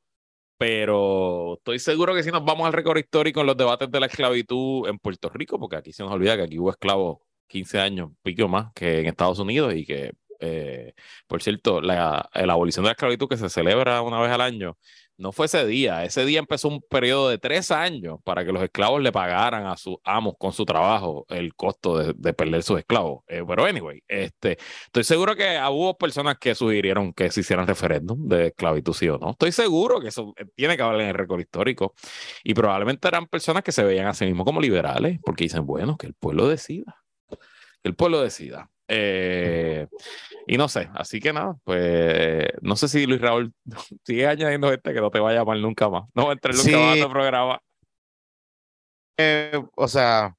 [0.58, 4.08] pero estoy seguro que si nos vamos al récord histórico en los debates de la
[4.08, 8.12] esclavitud en Puerto Rico, porque aquí se nos olvida que aquí hubo esclavos 15 años,
[8.21, 10.93] pico más que en Estados Unidos y que, eh,
[11.27, 14.77] por cierto, la, la abolición de la esclavitud que se celebra una vez al año
[15.19, 16.05] no fue ese día.
[16.05, 19.75] Ese día empezó un periodo de tres años para que los esclavos le pagaran a
[19.75, 23.23] sus amos con su trabajo el costo de, perder sus esclavos.
[23.27, 28.27] Eh, pero, anyway, este, estoy seguro que hubo personas que sugirieron que se hicieran referéndum
[28.29, 29.32] de esclavitud, sí o no.
[29.32, 31.93] Estoy seguro que eso eh, tiene que hablar en el récord histórico.
[32.43, 35.97] Y probablemente eran personas que se veían a sí mismos como liberales, porque dicen, bueno,
[35.97, 36.95] que el pueblo decida.
[37.29, 38.69] Que el pueblo decida.
[38.91, 39.88] Eh,
[40.47, 43.54] y no sé, así que nada, pues no sé si Luis Raúl
[44.04, 46.10] sigue añadiendo este que no te va a llamar nunca más.
[46.15, 47.62] No va a entrar nunca más a tu programa.
[49.17, 50.36] Eh, o sea,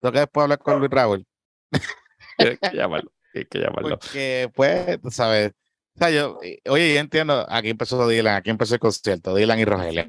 [0.00, 1.24] tengo que después hablar con Luis Raúl.
[2.38, 3.98] Hay que llamarlo, hay que llamarlo.
[3.98, 5.52] Porque, pues, tú sabes,
[5.94, 9.64] o sea, yo, oye, yo entiendo, aquí empezó Dylan, aquí empezó el concierto, Dylan y
[9.64, 10.08] Rogelia.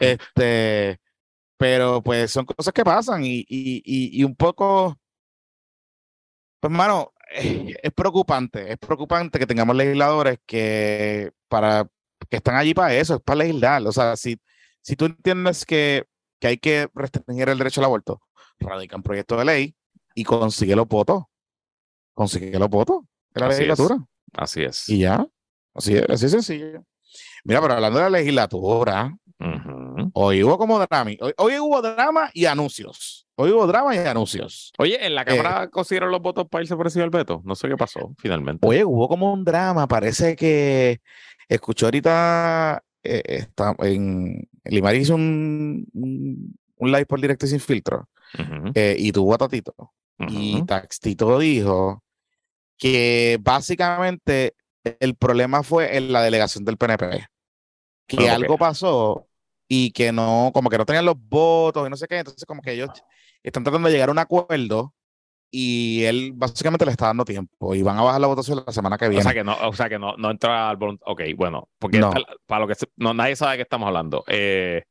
[0.00, 0.98] Este,
[1.56, 4.98] pero pues son cosas que pasan y, y, y, y un poco,
[6.58, 11.88] pues, hermano, es preocupante, es preocupante que tengamos legisladores que, para,
[12.28, 13.86] que están allí para eso, es para legislar.
[13.86, 14.38] O sea, si,
[14.82, 16.06] si tú entiendes que,
[16.38, 18.20] que hay que restringir el derecho al aborto,
[18.58, 19.76] radica un proyecto de ley
[20.14, 21.24] y consigue los votos.
[22.14, 24.04] Consigue los votos de la legislatura.
[24.34, 24.88] Así es.
[24.88, 25.26] Y ya,
[25.74, 26.84] así es, así sencillo.
[27.44, 29.16] Mira, pero hablando de la legislatura,
[30.12, 33.26] hoy hubo como drama, hoy, hoy hubo drama y anuncios.
[33.36, 34.70] Hoy hubo drama y anuncios.
[34.76, 37.40] Oye, en la Cámara eh, consiguieron los votos para irse por encima del veto.
[37.44, 38.66] No sé qué pasó finalmente.
[38.66, 39.88] Oye, hubo como un drama.
[39.88, 41.00] Parece que
[41.48, 48.10] escuchó ahorita eh, está en Limari hizo un, un, live por directo y sin filtro
[48.74, 49.74] eh, y tuvo a Tatito.
[50.28, 52.04] Y Taxito dijo
[52.76, 57.26] que básicamente el problema fue en la delegación del PNP.
[58.06, 59.29] Que algo pasó
[59.72, 62.18] y que no, como que no tenían los votos y no sé qué.
[62.18, 62.90] Entonces, como que ellos
[63.40, 64.96] están tratando de llegar a un acuerdo
[65.48, 68.98] y él básicamente le está dando tiempo y van a bajar la votación la semana
[68.98, 69.20] que viene.
[69.20, 72.00] O sea que no, o sea que no, no entra al Ok, bueno, porque
[72.46, 74.24] para lo que no, nadie sabe de qué estamos hablando.
[74.26, 74.82] Eh,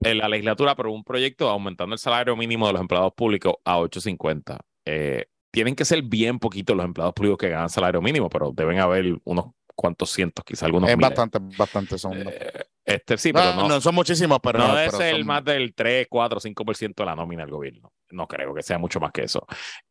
[0.00, 3.78] en la legislatura aprobó un proyecto aumentando el salario mínimo de los empleados públicos a
[3.78, 4.60] 8.50.
[4.84, 8.78] Eh, tienen que ser bien poquitos los empleados públicos que ganan salario mínimo, pero deben
[8.78, 9.46] haber unos
[9.76, 10.90] cuantos cientos, quizá algunos.
[10.90, 12.14] Es bastante, bastante son.
[12.26, 16.06] Eh, este sí, pero no, no, son muchísimos, pero no, es el más del 3,
[16.08, 17.92] 4, 5% de la nómina del gobierno.
[18.10, 19.46] No creo que sea mucho más que eso.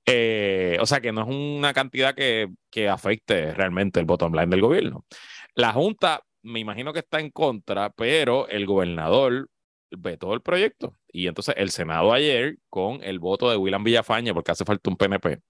[0.06, 4.48] Eh, o sea que no es una cantidad que, que afecte realmente el bottom line
[4.48, 5.06] del gobierno.
[5.54, 9.50] La Junta, me imagino que está en contra, pero el gobernador
[9.92, 10.98] vetó el proyecto.
[11.08, 14.98] Y entonces el Senado ayer, con el voto de William Villafaña, porque hace falta un
[14.98, 15.42] PNP,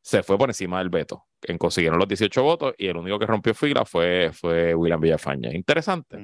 [0.00, 1.25] se fue por encima del veto.
[1.42, 5.54] En consiguieron los 18 votos y el único que rompió fila fue, fue William Villafaña.
[5.54, 6.16] Interesante.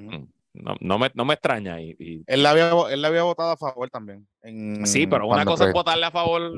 [0.55, 1.81] No, no, me, no me extraña.
[1.81, 4.27] Y, Él, la había, él la había votado a favor también.
[4.85, 6.53] sí, pero una cosa es votarle a favor.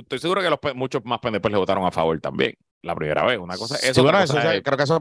[0.00, 2.54] Estoy seguro que los, muchos más PNP le votaron a favor también.
[2.80, 3.38] la primera vez.
[3.38, 4.98] Una cosa, eso, creo que eso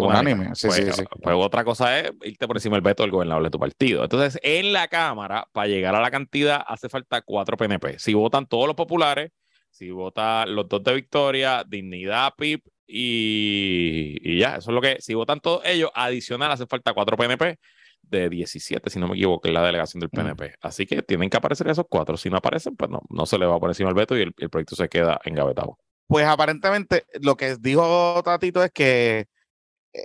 [0.00, 0.54] unánime.
[0.54, 1.04] Sí, pues, sí, sí.
[1.22, 4.02] Pues otra cosa es irte por encima del veto del gobernador de tu partido.
[4.02, 7.98] Entonces, en la Cámara, para llegar a la cantidad, hace falta cuatro PNP.
[7.98, 9.30] Si votan todos los populares,
[9.72, 14.98] si votan los dos de Victoria, Dignidad, PIP y, y ya, eso es lo que,
[15.00, 17.58] si votan todos ellos, adicional hace falta cuatro PNP
[18.02, 20.48] de 17, si no me equivoco, en la delegación del PNP.
[20.48, 20.52] Mm.
[20.60, 22.16] Así que tienen que aparecer esos cuatro.
[22.16, 24.22] Si no aparecen, pues no, no se le va a poner encima el veto y
[24.22, 25.78] el, proyecto se queda engavetado.
[26.06, 29.26] Pues aparentemente lo que dijo Tatito es que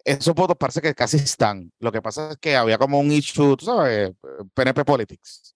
[0.05, 1.71] esos votos parece que casi están.
[1.79, 4.11] Lo que pasa es que había como un issue, tú sabes,
[4.53, 5.55] PNP Politics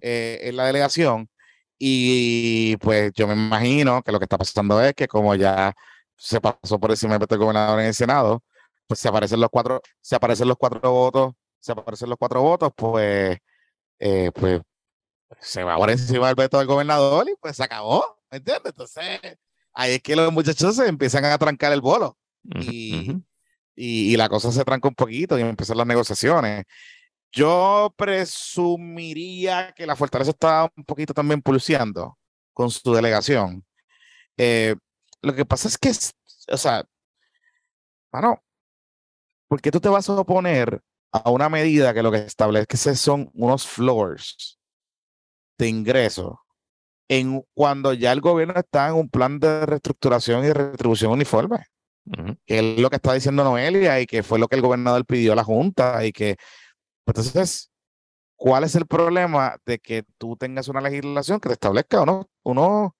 [0.00, 1.28] eh, en la delegación.
[1.84, 5.74] Y pues yo me imagino que lo que está pasando es que como ya
[6.16, 8.42] se pasó por encima del veto del gobernador en el Senado,
[8.86, 12.72] pues se aparecen los cuatro, se aparecen los cuatro votos se aparecen los cuatro votos,
[12.76, 13.38] pues,
[14.00, 14.60] eh, pues
[15.40, 18.72] se va por encima del veto del gobernador y pues se acabó, ¿me entiendes?
[18.72, 19.20] Entonces,
[19.72, 22.18] ahí es que los muchachos se empiezan a trancar el bolo
[22.60, 23.14] y,
[23.76, 26.64] y, la cosa se tranca un poquito y empiezan las negociaciones.
[27.32, 32.18] Yo presumiría que la fortaleza está un poquito también pulseando
[32.52, 33.64] con su delegación.
[34.36, 34.76] Eh,
[35.22, 35.90] lo que pasa es que,
[36.48, 36.84] o sea,
[38.12, 38.42] bueno,
[39.48, 43.30] ¿por qué tú te vas a oponer a una medida que lo que establece son
[43.34, 44.58] unos floors
[45.58, 46.40] de ingreso
[47.08, 51.66] en cuando ya el gobierno está en un plan de reestructuración y retribución uniforme,
[52.46, 55.32] que es lo que está diciendo Noelia y que fue lo que el gobernador pidió
[55.32, 56.36] a la Junta y que
[57.06, 57.72] entonces
[58.42, 62.90] ¿cuál es el problema de que tú tengas una legislación que te establezca unos, unos,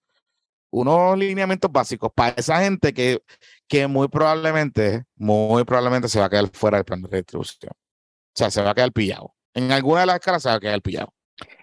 [0.70, 3.24] unos lineamientos básicos para esa gente que,
[3.66, 7.72] que muy probablemente, muy probablemente se va a quedar fuera del plan de retribución?
[7.72, 9.34] O sea, se va a quedar pillado.
[9.52, 11.12] En alguna de las escalas se va a quedar pillado.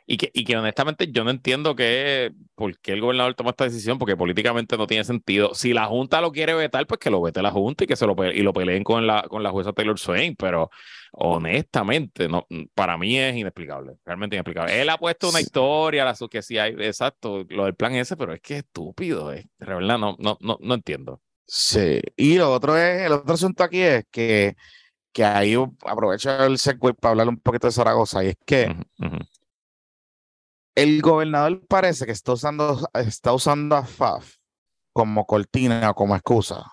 [0.06, 3.66] Y que, y que honestamente yo no entiendo que, por qué el gobernador toma esta
[3.66, 5.54] decisión, porque políticamente no tiene sentido.
[5.54, 8.06] Si la Junta lo quiere vetar, pues que lo vete la Junta y que se
[8.06, 10.70] lo, y lo peleen con la, con la jueza Taylor Swain, pero
[11.12, 14.82] honestamente, no, para mí es inexplicable, realmente inexplicable.
[14.82, 18.34] Él ha puesto una historia, la que sí hay, exacto, lo del plan ese, pero
[18.34, 21.22] es que es estúpido, es, de verdad no, no, no, no entiendo.
[21.46, 24.56] Sí, y lo otro es, el otro asunto aquí es que
[25.12, 28.76] que ahí aprovecho el segue para hablar un poquito de Zaragoza, y es que
[30.76, 34.36] el gobernador parece que está usando, está usando a FAF
[34.94, 36.66] como cortina o como excusa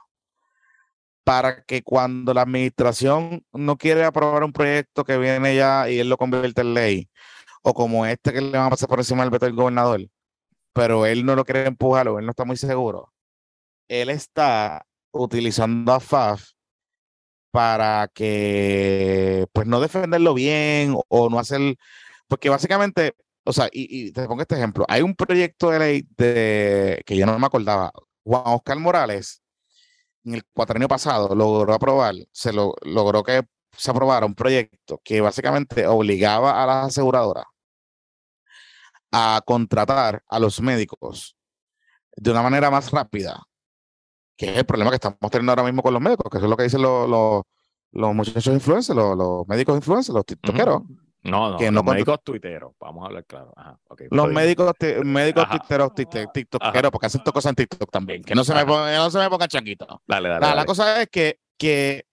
[1.26, 6.08] para que cuando la administración no quiere aprobar un proyecto que viene ya y él
[6.08, 7.10] lo convierte en ley,
[7.62, 10.02] o como este que le va a pasar por encima del veto del gobernador,
[10.72, 13.12] pero él no lo quiere empujar él no está muy seguro,
[13.88, 16.44] él está utilizando a FAF
[17.50, 21.76] para que, pues, no defenderlo bien o no hacer,
[22.28, 27.02] porque básicamente, o sea, y, te pongo este ejemplo, hay un proyecto de ley de,
[27.06, 27.92] que yo no me acordaba,
[28.24, 29.42] Juan Oscar Morales,
[30.24, 35.20] en el cuatrienio pasado, logró aprobar, se lo, logró que se aprobara un proyecto que
[35.20, 37.44] básicamente obligaba a las aseguradoras
[39.12, 41.36] a contratar a los médicos
[42.16, 43.46] de una manera más rápida
[44.36, 46.50] que es el problema que estamos teniendo ahora mismo con los médicos, que eso es
[46.50, 47.08] lo que dicen los,
[47.92, 50.82] los, muchachos influencers, los, médicos influencers, los tiktokeros.
[51.26, 53.52] No, no, los médicos tuiteros, vamos a hablar claro.
[54.10, 54.72] los médicos,
[55.04, 59.10] médicos tuiteros, tiktokeros, porque hacen cosas en TikTok también, que no se, me pongan, no
[59.10, 59.88] se me pongan changuitos.
[60.06, 62.06] Dale, dale, la, cosa es que, que,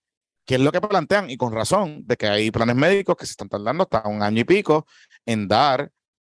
[0.46, 3.32] que es lo que plantean, y con razón, de que hay planes médicos que se
[3.32, 4.86] están tardando hasta un año y pico
[5.26, 5.92] en dar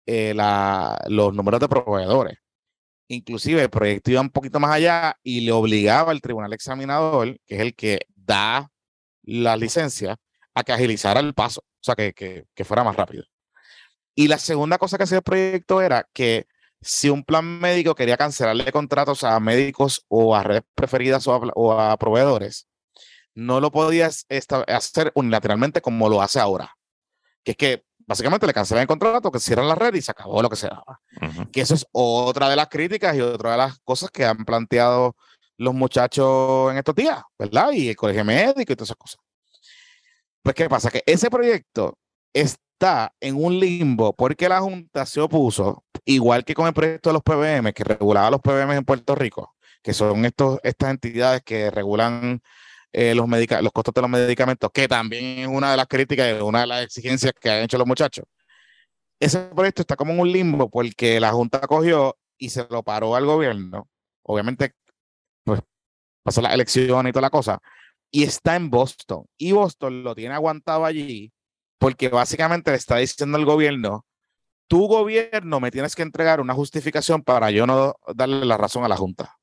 [0.06, 2.38] eh, la, los números de proveedores.
[3.08, 7.56] Inclusive el proyecto iba un poquito más allá y le obligaba al tribunal examinador, que
[7.56, 8.72] es el que da
[9.24, 10.18] la licencia,
[10.54, 13.24] a que agilizara el paso, sea, que, que, fuera más rápido.
[14.16, 16.48] Y la segunda cosa que hacía el proyecto era que
[16.82, 21.98] si un plan médico quería cancelarle contratos a médicos o a redes preferidas o a,
[21.98, 22.68] proveedores,
[23.34, 24.26] no lo podías
[24.68, 26.76] hacer unilateralmente como lo hace ahora.
[27.44, 30.42] Que es que básicamente le cancelan el contrato, que cierran la red y se acabó
[30.42, 31.02] lo que se daba.
[31.52, 35.16] Que eso es otra de las críticas y otra de las cosas que han planteado
[35.58, 37.72] los muchachos en estos días, ¿verdad?
[37.72, 39.20] Y el colegio médico y todas esas cosas.
[40.46, 40.92] Pues, ¿qué pasa?
[40.92, 41.98] Que ese proyecto
[42.32, 47.14] está en un limbo porque la Junta se opuso, igual que con el proyecto de
[47.14, 51.72] los PBM, que regulaba los PBM en Puerto Rico, que son estos, estas entidades que
[51.72, 52.40] regulan
[52.94, 56.40] eh, los, los costos de los medicamentos, que también es una de las críticas y
[56.40, 58.26] una de las exigencias que han hecho los muchachos.
[59.20, 63.16] Ese proyecto está como en un limbo porque la Junta cogió y se lo paró
[63.16, 63.90] al gobierno.
[64.22, 64.74] Obviamente,
[65.44, 65.60] pues
[66.22, 67.60] pasó la elección y toda la cosa.
[68.16, 69.26] Y está en Boston.
[69.38, 71.34] Y Boston lo tiene aguantado allí
[71.78, 74.06] porque básicamente le está diciendo al gobierno,
[74.70, 78.88] tu gobierno me tienes que entregar una justificación para yo no darle la razón a
[78.88, 79.36] la Junta.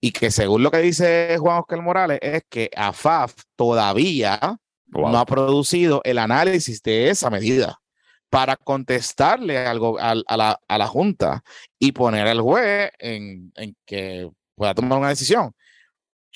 [0.00, 5.24] y que según lo que dice Juan Oscar Morales es que AFAF todavía no ha
[5.24, 7.80] producido el análisis de esa medida
[8.28, 11.44] para contestarle algo a, la, a, la, Junta
[11.78, 15.54] y poner al juez en, en, que pueda tomar una decisión.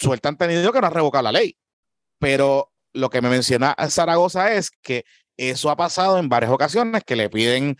[0.00, 1.56] Suelta entendido que no ha revocado la ley,
[2.18, 5.04] pero lo que me menciona Zaragoza es que
[5.36, 7.76] eso ha pasado en varias ocasiones que le piden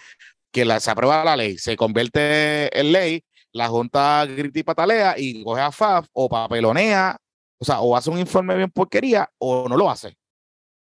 [0.53, 5.43] que se aprueba la ley, se convierte en ley, la Junta grita y patalea y
[5.43, 7.17] coge a FAF o papelonea,
[7.59, 10.17] o sea, o hace un informe bien porquería o no lo hace.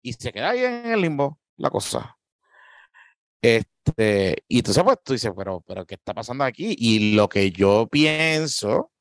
[0.01, 2.17] Y se queda ahí en el limbo la cosa.
[3.41, 6.75] Este, y entonces, pues tú dices, pero, pero, ¿qué está pasando aquí?
[6.77, 8.91] Y lo que yo pienso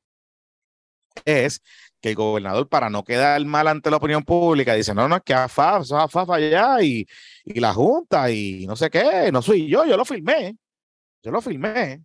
[1.25, 1.61] es
[2.03, 5.23] que el gobernador, para no quedar mal ante la opinión pública, dice, no, no, es
[5.23, 7.07] que AFAF, AFAF allá y,
[7.45, 10.57] y la Junta y no sé qué, no soy yo, yo lo filmé,
[11.23, 12.03] yo lo filmé.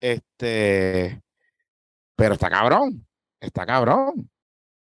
[0.00, 1.20] Este,
[2.16, 3.06] pero está cabrón,
[3.40, 4.30] está cabrón.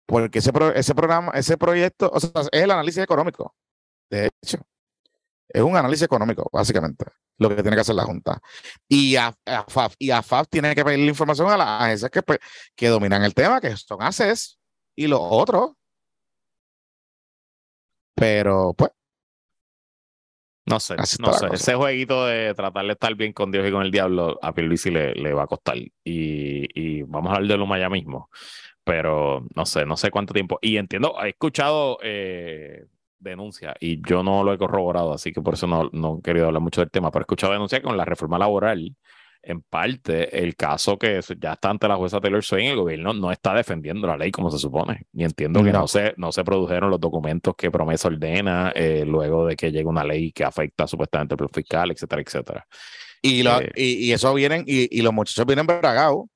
[0.06, 3.54] Porque ese, ese programa, ese proyecto, o sea, es el análisis económico,
[4.10, 4.58] de hecho.
[5.48, 7.06] Es un análisis económico, básicamente,
[7.38, 8.40] lo que tiene que hacer la Junta.
[8.88, 12.38] Y AFAF, y AFAF tiene que pedir la información a las agencias que, pues,
[12.74, 14.58] que dominan el tema, que son ACES
[14.96, 15.72] y los otros.
[18.14, 18.90] Pero, pues.
[20.64, 21.46] No sé, no sé.
[21.52, 24.90] Ese jueguito de tratar de estar bien con Dios y con el diablo, a Pierluisi
[24.90, 25.76] le, le va a costar.
[25.76, 28.30] Y, y vamos a hablar de Luma ya mismo.
[28.84, 30.58] Pero no sé, no sé cuánto tiempo.
[30.62, 32.86] Y entiendo, he escuchado eh,
[33.22, 36.46] denuncia y yo no lo he corroborado, así que por eso no, no he querido
[36.46, 38.94] hablar mucho del tema, pero he escuchado denuncia con la reforma laboral.
[39.44, 43.32] En parte, el caso que ya está ante la jueza Taylor Swain, el gobierno no
[43.32, 45.06] está defendiendo la ley como se supone.
[45.12, 49.46] Y entiendo que no se, no se produjeron los documentos que Promesa ordena eh, luego
[49.46, 52.66] de que llegue una ley que afecta supuestamente al fiscal, etcétera, etcétera.
[53.20, 56.26] Y, lo, eh, y, eso vienen, y, y, los muchachos vienen bragados,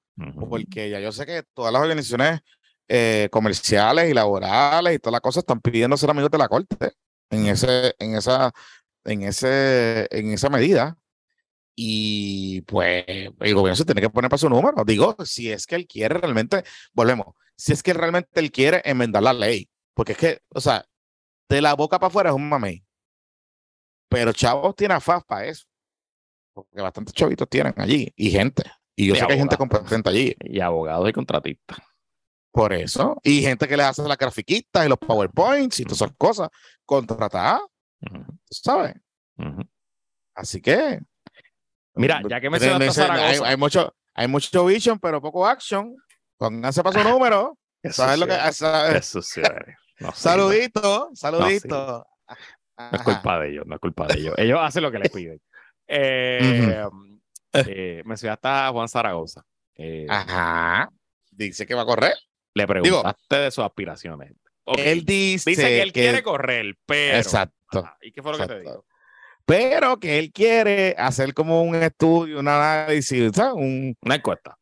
[0.48, 2.40] porque ya yo sé que todas las organizaciones
[2.88, 6.92] eh, comerciales y laborales y todas las cosas están pidiendo ser amigos de la corte
[7.30, 8.52] en ese, en esa,
[9.04, 10.96] en ese, en esa medida.
[11.74, 14.82] Y pues el gobierno se tiene que poner para su número.
[14.86, 19.22] Digo, si es que él quiere realmente, volvemos, si es que realmente él quiere enmendar
[19.22, 20.86] la ley, porque es que, o sea,
[21.48, 22.84] de la boca para afuera es un mamey.
[24.08, 25.66] Pero chavos tiene afaz para eso.
[26.54, 28.62] Porque bastantes chavitos tienen allí y gente.
[28.94, 30.34] Y yo sé que hay gente competente allí.
[30.40, 31.78] Y abogados y contratistas.
[32.56, 33.20] Por eso.
[33.22, 36.48] Y gente que le hace las grafiquitas y los PowerPoints y todas esas cosas.
[36.86, 37.60] Contratada.
[38.50, 38.94] ¿Sabes?
[40.34, 41.00] Así que.
[41.96, 45.94] Mira, ya que me hay, hay, mucho, hay mucho vision, pero poco action.
[46.38, 47.58] Pónganse para su número.
[47.90, 48.34] ¿Sabes lo que
[48.96, 49.42] Eso sí,
[50.14, 52.06] saludito, saludito.
[52.78, 54.34] No, es culpa de ellos, no es culpa de ellos.
[54.38, 55.40] Ellos hacen lo que les piden.
[55.86, 56.84] Eh,
[57.52, 59.42] eh, hasta Juan Zaragoza.
[59.74, 60.90] Eh, Ajá.
[61.30, 62.14] Dice que va a correr.
[62.56, 64.32] Le preguntaste de sus aspiraciones.
[64.78, 67.18] Él dice, que él quiere correr, pero.
[67.18, 67.86] Exacto.
[68.00, 68.86] ¿Y qué fue lo que te dijo?
[69.44, 73.54] Pero que él quiere hacer como un estudio, un análisis, ¿sabes?
[74.02, 74.56] una encuesta.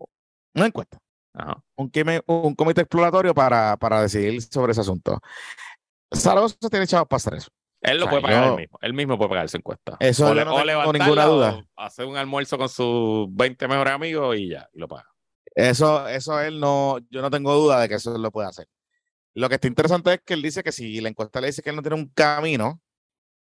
[0.55, 0.99] Una encuesta.
[1.35, 1.63] Ajá.
[1.77, 1.91] Un,
[2.27, 5.21] un, comité exploratorio para, para decidir sobre ese asunto.
[6.13, 7.49] Zaragoza tiene chavos para hacer eso.
[7.81, 8.79] Él lo puede pagar él mismo.
[8.83, 9.97] Él mismo puede pagar su encuesta.
[10.01, 11.65] Eso o, no tengo ninguna duda.
[11.77, 15.14] hacer un almuerzo con sus 20 mejores amigos y ya, y lo paga.
[15.55, 18.67] Eso, eso él no, yo no tengo duda de que eso lo puede hacer.
[19.35, 21.71] Lo que está interesante es que él dice que si la encuesta le dice que
[21.71, 22.81] él no tiene un camino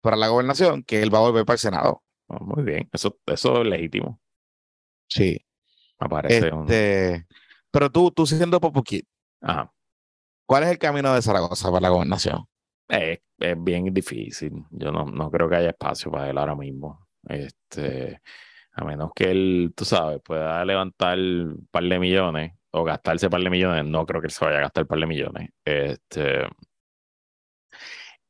[0.02, 2.04] para la gobernación, que él va a volver para el Senado.
[2.28, 4.20] Ah, muy bien, eso, eso es legítimo.
[5.08, 5.40] Sí.
[6.00, 7.26] Aparece este,
[7.72, 9.08] Pero tú, tú siendo Popuquit.
[10.46, 12.46] ¿cuál es el camino de Zaragoza para la gobernación?
[12.88, 14.66] Es, es bien difícil.
[14.72, 17.08] Yo no, no creo que haya espacio para él ahora mismo.
[17.28, 18.22] Este,
[18.74, 23.32] a menos que él, tú sabes, pueda levantar un par de millones o gastarse un
[23.32, 25.50] par de millones, no creo que él se vaya a gastar un par de millones.
[25.64, 26.48] Este,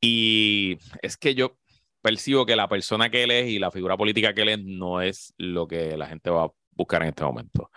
[0.00, 1.56] y es que yo
[2.02, 5.00] percibo que la persona que él es y la figura política que él es no
[5.00, 7.70] es lo que la gente va a buscar en este momento.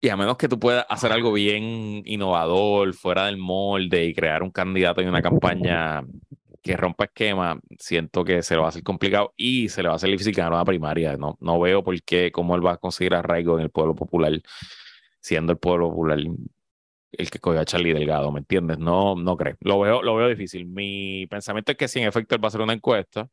[0.00, 4.42] Y a menos que tú puedas hacer algo bien innovador, fuera del molde y crear
[4.42, 6.02] un candidato y una campaña
[6.66, 9.94] que rompa esquema, siento que se lo va a hacer complicado y se le va
[9.94, 11.16] a hacer difícil ganar una primaria.
[11.16, 14.32] No, no veo por qué, cómo él va a conseguir arraigo en el pueblo popular,
[15.20, 16.18] siendo el pueblo popular
[17.12, 18.78] el que cogió a Charlie Delgado, ¿me entiendes?
[18.78, 19.56] No, no creo.
[19.60, 20.66] Lo veo, lo veo difícil.
[20.66, 23.28] Mi pensamiento es que si en efecto él va a hacer una encuesta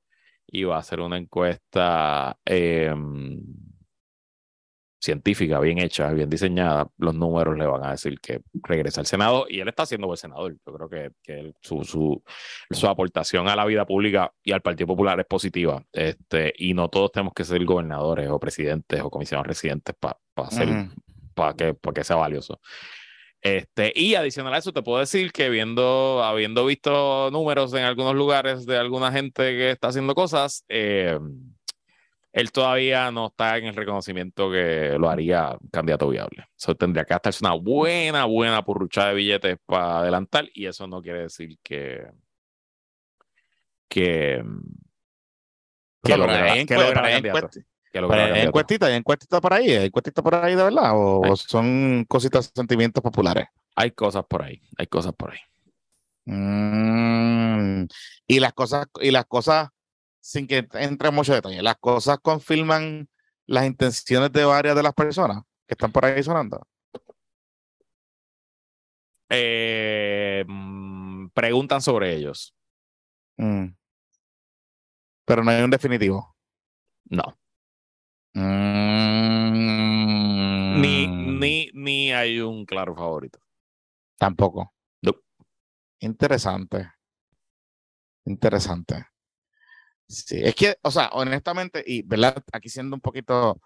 [0.48, 2.94] y va a hacer una encuesta eh,
[5.04, 9.46] científica, bien hecha, bien diseñada, los números le van a decir que regresa al Senado
[9.50, 10.56] y él está siendo buen senador.
[10.66, 12.24] Yo creo que, que su, su,
[12.72, 15.84] su, aportación a la vida pública y al Partido Popular es positiva.
[15.92, 20.70] Este, y no todos tenemos que ser gobernadores o presidentes o comisionados residentes para hacer,
[21.34, 22.62] para que, para que sea valioso.
[23.42, 28.16] Este, y adicional a eso, te puedo decir que viendo, habiendo visto números en algunos
[28.16, 31.20] lugares de alguna gente que está haciendo cosas, eh,
[32.34, 36.48] él todavía no está en el reconocimiento que lo haría candidato viable.
[36.58, 41.02] Eso tendría que gastarse una buena, buena purrucha de billetes para adelantar, y eso no
[41.02, 42.08] quiere decir que.
[43.88, 44.44] que.
[46.02, 46.26] que lo
[48.12, 52.52] hay encuestitas, hay encuestitas por ahí, hay encuestitas por ahí de verdad, o, son cositas,
[52.56, 53.46] sentimientos populares.
[53.76, 55.40] Hay cosas por ahí, hay cosas por ahí.
[56.26, 57.86] Mm,
[58.26, 59.70] y las cosas, y las cosas,
[60.24, 63.10] sin que entre mucho detalle, las cosas confirman
[63.46, 66.66] las intenciones de varias de las personas que están por ahí sonando.
[69.30, 72.56] Eh, mm, preguntan sobre ellos.
[73.36, 73.76] Mm.
[75.26, 76.38] Pero no hay un definitivo.
[77.10, 77.38] No.
[78.34, 79.62] Mm.
[80.82, 83.40] Ni, ni, ni hay un claro favorito.
[84.18, 84.74] Tampoco.
[86.00, 86.92] Interesante.
[88.26, 89.13] Interesante.
[90.08, 93.60] Sí, es que, o sea, honestamente, y verdad, aquí siendo un poquito,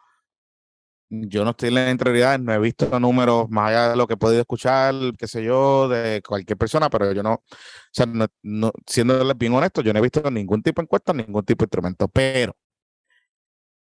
[1.09, 4.15] yo no estoy en la interioridad, no he visto números más allá de lo que
[4.15, 7.43] he podido escuchar, qué sé yo, de cualquier persona, pero yo no, o
[7.91, 11.45] sea, no, no, siendo bien honesto, yo no he visto ningún tipo de encuesta, ningún
[11.45, 12.55] tipo de instrumento, pero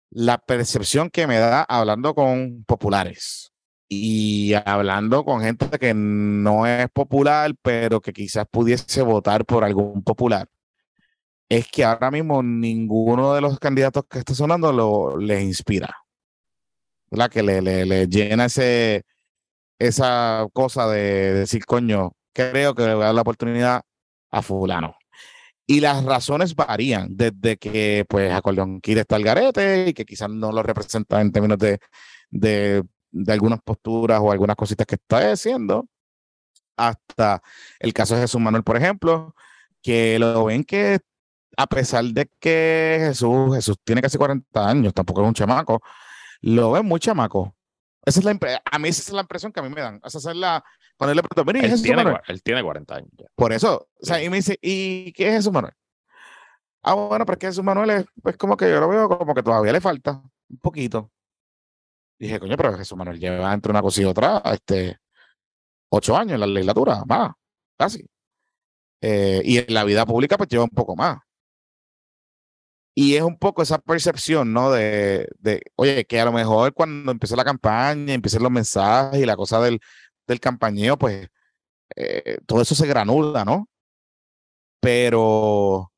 [0.09, 3.51] la percepción que me da hablando con populares
[3.87, 10.03] y hablando con gente que no es popular, pero que quizás pudiese votar por algún
[10.03, 10.47] popular,
[11.52, 15.93] es que ahora mismo ninguno de los candidatos que está sonando lo, les inspira.
[17.10, 19.04] la Que le, le, llena ese,
[19.78, 23.82] esa cosa de decir, coño, creo que le voy a dar la oportunidad
[24.32, 24.95] a fulano.
[25.68, 30.30] Y las razones varían, desde que pues Acordeón quiere estar al garete y que quizás
[30.30, 31.80] no lo representa en términos de,
[32.30, 32.84] de,
[33.28, 35.86] algunas posturas o algunas cositas que está haciendo,
[36.78, 37.41] hasta
[37.80, 39.36] el caso de Jesús Manuel, por ejemplo,
[39.82, 41.02] que lo ven que
[41.58, 45.82] a pesar de que Jesús, Jesús tiene casi 40 años, tampoco es un chamaco,
[46.41, 47.56] lo ven muy chamaco.
[48.04, 50.02] Esa es la a mí esa es la impresión que a mí me dan.
[50.04, 50.64] Esa es la,
[50.97, 53.10] cuando le pregunto, él, tiene, él tiene 40 años.
[53.36, 55.74] Por eso, o sea, y me dice, ¿y qué es Jesús Manuel?
[56.84, 59.72] Ah, bueno, porque Jesús Manuel es pues, como que yo lo veo como que todavía
[59.72, 61.12] le falta un poquito.
[62.20, 64.99] dije, coño, pero Jesús Manuel lleva entre una cosa y otra, este,
[65.89, 67.32] ocho años en la legislatura, más,
[67.78, 68.06] casi.
[69.02, 71.20] Eh, y en la vida pública, pues lleva un poco más.
[72.93, 74.71] Y es un poco esa percepción, ¿no?
[74.71, 79.25] De, de, oye, que a lo mejor cuando empezó la campaña, empiecen los mensajes y
[79.25, 79.79] la cosa del,
[80.27, 81.29] del campañeo, pues
[81.95, 83.69] eh, todo eso se granula, ¿no?
[84.79, 85.91] Pero,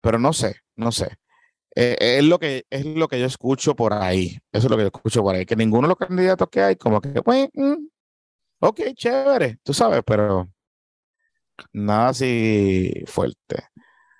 [0.00, 1.16] pero no sé, no sé.
[1.76, 4.38] Eh, es, lo que, es lo que yo escucho por ahí.
[4.52, 5.46] Eso es lo que yo escucho por ahí.
[5.46, 7.86] Que ninguno de los candidatos que hay, como que, pues, mm,
[8.60, 10.48] ok, chévere, tú sabes, pero
[11.72, 13.68] nada así fuerte.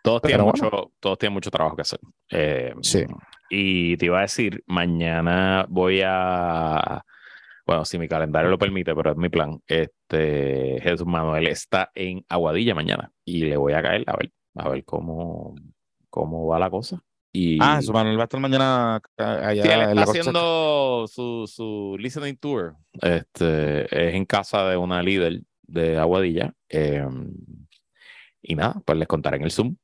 [0.06, 1.98] Todos tienen, mucho, todos tienen mucho trabajo que hacer.
[2.30, 3.04] Eh, sí.
[3.50, 7.04] Y te iba a decir, mañana voy a
[7.66, 9.60] bueno, si mi calendario lo permite, pero es mi plan.
[9.66, 14.68] Este Jesús Manuel está en Aguadilla mañana y le voy a caer a ver, a
[14.68, 15.56] ver cómo,
[16.08, 17.02] cómo va la cosa.
[17.32, 19.62] Y, ah, Jesús Manuel va a estar mañana allá.
[19.64, 22.76] Sí, él está haciendo su, su listening tour.
[23.02, 26.54] Este es en casa de una líder de Aguadilla.
[26.68, 27.34] Em,
[28.40, 29.74] y nada, pues les contaré en el Zoom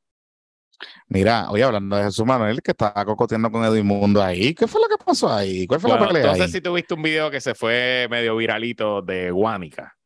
[1.09, 4.89] Mira, oye, hablando de Jesús Manuel, que estaba cocoteando con Edmundo ahí, ¿qué fue lo
[4.89, 5.67] que pasó ahí?
[5.67, 9.03] ¿Cuál fue la pelea No sé si tuviste un video que se fue medio viralito
[9.03, 9.97] de Guánica.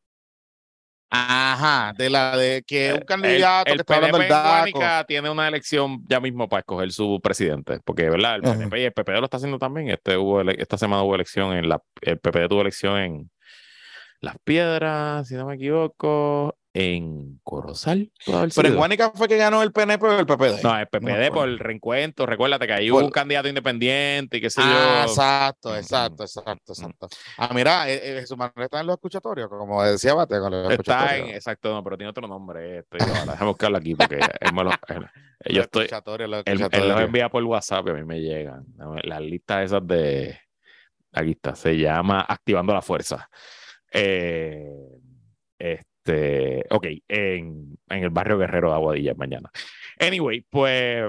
[1.09, 6.03] Ajá, de la de que un candidato que está hablando del Guánica tiene una elección
[6.05, 9.37] ya mismo para escoger su presidente, porque verdad, el PNP y el PPD lo está
[9.37, 9.89] haciendo también.
[9.89, 13.31] Este hubo esta semana hubo elección en la el PPD tuvo elección en
[14.19, 18.11] Las Piedras, si no me equivoco, en Corozal.
[18.23, 20.61] Pero en Guanica fue que ganó el PNP o el PPD.
[20.63, 22.27] No, el PPD por el reencuentro.
[22.27, 27.07] Recuérdate que ahí hubo un candidato independiente y qué sé ah, Exacto, exacto, exacto, exacto.
[27.37, 30.39] Ah, mira, eh, eh, su Manuel está en los escuchatorios, como decía Bate.
[30.39, 32.79] Con los está en, exacto, no, pero tiene otro nombre.
[32.79, 34.69] Este, déjame buscarlo aquí porque él me lo,
[35.49, 35.87] yo estoy.
[36.45, 38.67] Él, él los envía por WhatsApp y a mí me llegan.
[39.03, 40.39] Las listas esas de.
[41.11, 43.27] Aquí está, se llama Activando la Fuerza.
[43.91, 44.69] Eh,
[45.57, 49.51] este este, ok, en, en, el barrio Guerrero de Aguadilla mañana.
[49.99, 51.03] Anyway, pues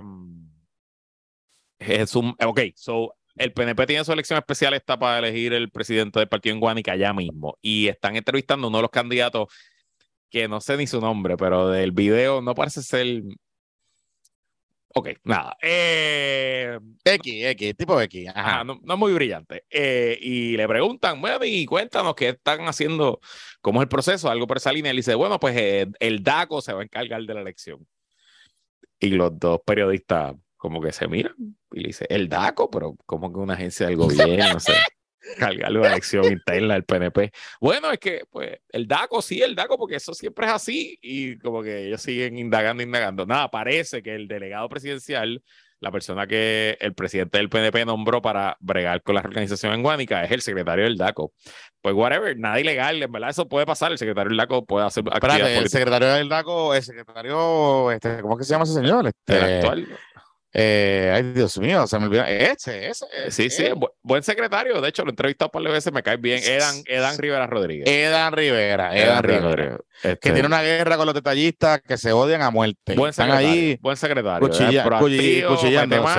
[1.78, 6.18] es un, ok, so el PNP tiene su elección especial está para elegir el presidente
[6.18, 9.46] del partido en Guanica ya mismo y están entrevistando uno de los candidatos
[10.28, 13.22] que no sé ni su nombre, pero del video no parece ser
[14.98, 15.56] Ok, nada.
[15.62, 18.28] Eh, X, X, tipo X.
[18.30, 18.40] Ajá.
[18.40, 19.62] ajá, no, no es muy brillante.
[19.70, 23.20] Eh, y le preguntan, bueno, y cuéntanos qué están haciendo,
[23.60, 24.90] cómo es el proceso, algo por esa línea.
[24.90, 27.86] Él dice, bueno, pues eh, el DACO se va a encargar de la elección.
[28.98, 31.36] Y los dos periodistas como que se miran
[31.70, 34.72] y le dice, el DACO, pero como que una agencia del gobierno, no sé,
[35.38, 37.32] cargarle una elección interna del PNP.
[37.60, 41.38] Bueno, es que, pues, el DACO, sí, el DACO, porque eso siempre es así y
[41.38, 43.26] como que ellos siguen indagando, indagando.
[43.26, 45.42] Nada, parece que el delegado presidencial,
[45.80, 50.24] la persona que el presidente del PNP nombró para bregar con la reorganización en Guánica,
[50.24, 51.32] es el secretario del DACO.
[51.80, 53.92] Pues, whatever, nada ilegal, en verdad, eso puede pasar.
[53.92, 58.34] El secretario del DACO puede hacer Espérate, el secretario del DACO, el secretario, este, ¿cómo
[58.34, 59.06] es que se llama ese señor?
[59.06, 59.86] El Este, actual.
[60.60, 62.24] Eh, ay, Dios mío, se me olvidó.
[62.24, 63.06] Ese, ese.
[63.30, 63.66] Sí, sí,
[64.02, 64.80] buen secretario.
[64.80, 66.42] De hecho, lo he entrevistado por veces, me cae bien.
[66.42, 67.88] Edan, Edan Rivera Rodríguez.
[67.88, 69.78] Edan Rivera, Edan Edan Rivera.
[70.02, 72.94] Que Este, tiene una guerra con los detallistas que se odian a muerte.
[72.94, 73.78] Buen Están ahí.
[73.80, 74.48] buen secretario.
[74.48, 75.50] cuchilla- proactivo,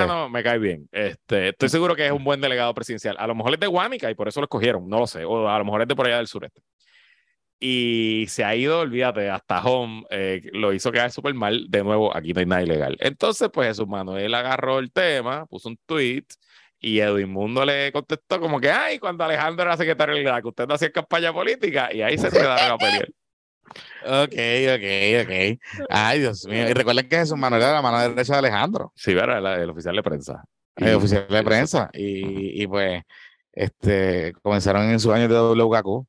[0.06, 0.88] mano, me cae bien.
[0.90, 3.16] Este, estoy seguro que es un buen delegado presidencial.
[3.18, 5.24] A lo mejor es de Guánica y por eso lo escogieron, no lo sé.
[5.24, 6.62] O a lo mejor es de por allá del sureste.
[7.62, 11.66] Y se ha ido, olvídate, hasta home, eh, lo hizo quedar súper mal.
[11.68, 12.96] De nuevo, aquí no hay nada ilegal.
[13.00, 16.24] Entonces, pues Jesús Manuel agarró el tema, puso un tweet
[16.80, 20.48] y Edwin Mundo le contestó como que, ay, cuando Alejandro era secretario de la que
[20.48, 23.08] usted no hacía campaña política y ahí se quedaron a pelear.
[24.04, 24.32] Ok,
[24.74, 25.86] ok, ok.
[25.90, 26.66] Ay, Dios mío.
[26.68, 29.70] Y recuerden que Jesús Manuel era la mano derecha de Alejandro, Sí, era el, el
[29.70, 30.44] oficial de prensa.
[30.76, 31.90] el Y- oficial de prensa.
[31.92, 33.02] Y, y pues,
[33.52, 36.06] este, comenzaron en sus años de WKQ.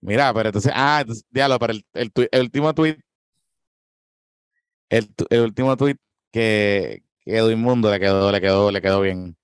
[0.00, 2.98] Mira, pero entonces, ah, entonces, diablo, pero el, el, último tweet,
[4.88, 5.96] el, el último tweet
[6.32, 9.36] que, que Edwin Mundo le quedó, le quedó, le quedó bien.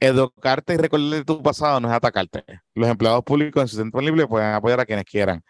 [0.00, 2.44] Educarte y recordar tu pasado no es atacarte.
[2.74, 5.44] Los empleados públicos en su tiempo libre pueden apoyar a quienes quieran.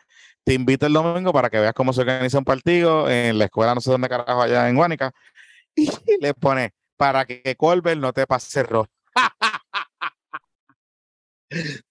[0.45, 3.75] Te invito el domingo para que veas cómo se organiza un partido en la escuela
[3.75, 5.13] no sé dónde carajo allá en Guánica
[5.77, 5.91] y
[6.21, 8.89] le pone para que Colbert no te pase rojo.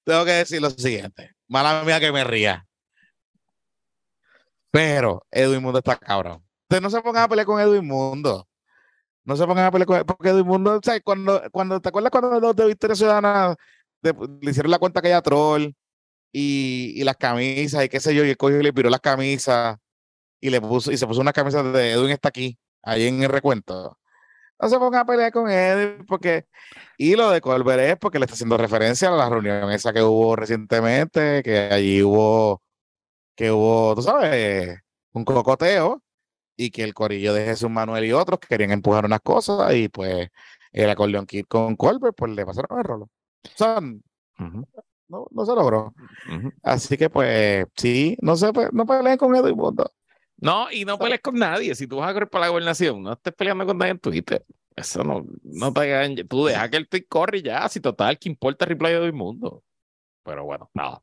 [0.04, 1.36] Tengo que decir lo siguiente.
[1.52, 2.66] Mala mía que me ría.
[4.72, 6.42] Pero Edwin Mundo está cabrón.
[6.64, 8.48] Ustedes no se pongan a pelear con Edwin Mundo.
[9.26, 12.10] No se pongan a pelear con él, porque Edwin Mundo, sea, cuando, cuando, ¿te acuerdas
[12.10, 13.56] cuando los de Victoria Ciudadana
[14.02, 15.74] le hicieron la cuenta que ella troll
[16.32, 19.78] y, las camisas y qué sé yo, y el cogió le piró las camisas
[20.40, 23.30] y le puso, y se puso unas camisas de Edwin está aquí, ahí en el
[23.30, 24.00] recuento.
[24.62, 26.46] No se pongan a pelear con Edwin porque,
[26.98, 30.04] y lo de Colbert es porque le está haciendo referencia a la reunión esa que
[30.04, 32.62] hubo recientemente, que allí hubo,
[33.36, 34.80] que hubo, tú sabes,
[35.14, 36.04] un cocoteo
[36.56, 40.30] y que el corillo de Jesús Manuel y otros querían empujar unas cosas y pues
[40.72, 43.06] el acordeón kit con Colbert pues le pasaron el rolo.
[43.46, 45.94] O sea, no, no se logró.
[46.62, 49.92] Así que pues sí, no se no peleen con Edwin Mundo.
[50.42, 51.76] No, y no pelees con nadie.
[51.76, 54.44] Si tú vas a correr para la gobernación, no estés peleando con nadie en Twitter.
[54.76, 56.16] Eso no, no te hagan.
[56.28, 57.70] Tú deja que el tweet corre y ya.
[57.70, 59.64] Si total, que importa el replay de todo el mundo.
[60.24, 61.02] Pero bueno, nada.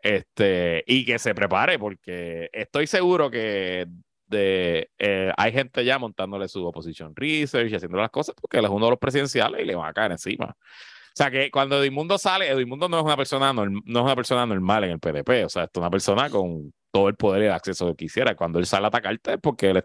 [0.00, 3.86] Este, y que se prepare, porque estoy seguro que
[4.26, 8.64] de, eh, hay gente ya montándole su opposition research y haciendo las cosas porque él
[8.64, 10.46] es uno de los presidenciales y le van a caer encima.
[10.46, 14.46] O sea que cuando Edmundo sale, Edmundo no es una persona no es una persona
[14.46, 17.52] normal en el PDP, o sea, es una persona con todo el poder y el
[17.52, 18.34] acceso que quisiera.
[18.34, 19.84] Cuando él sale a atacarte es porque él,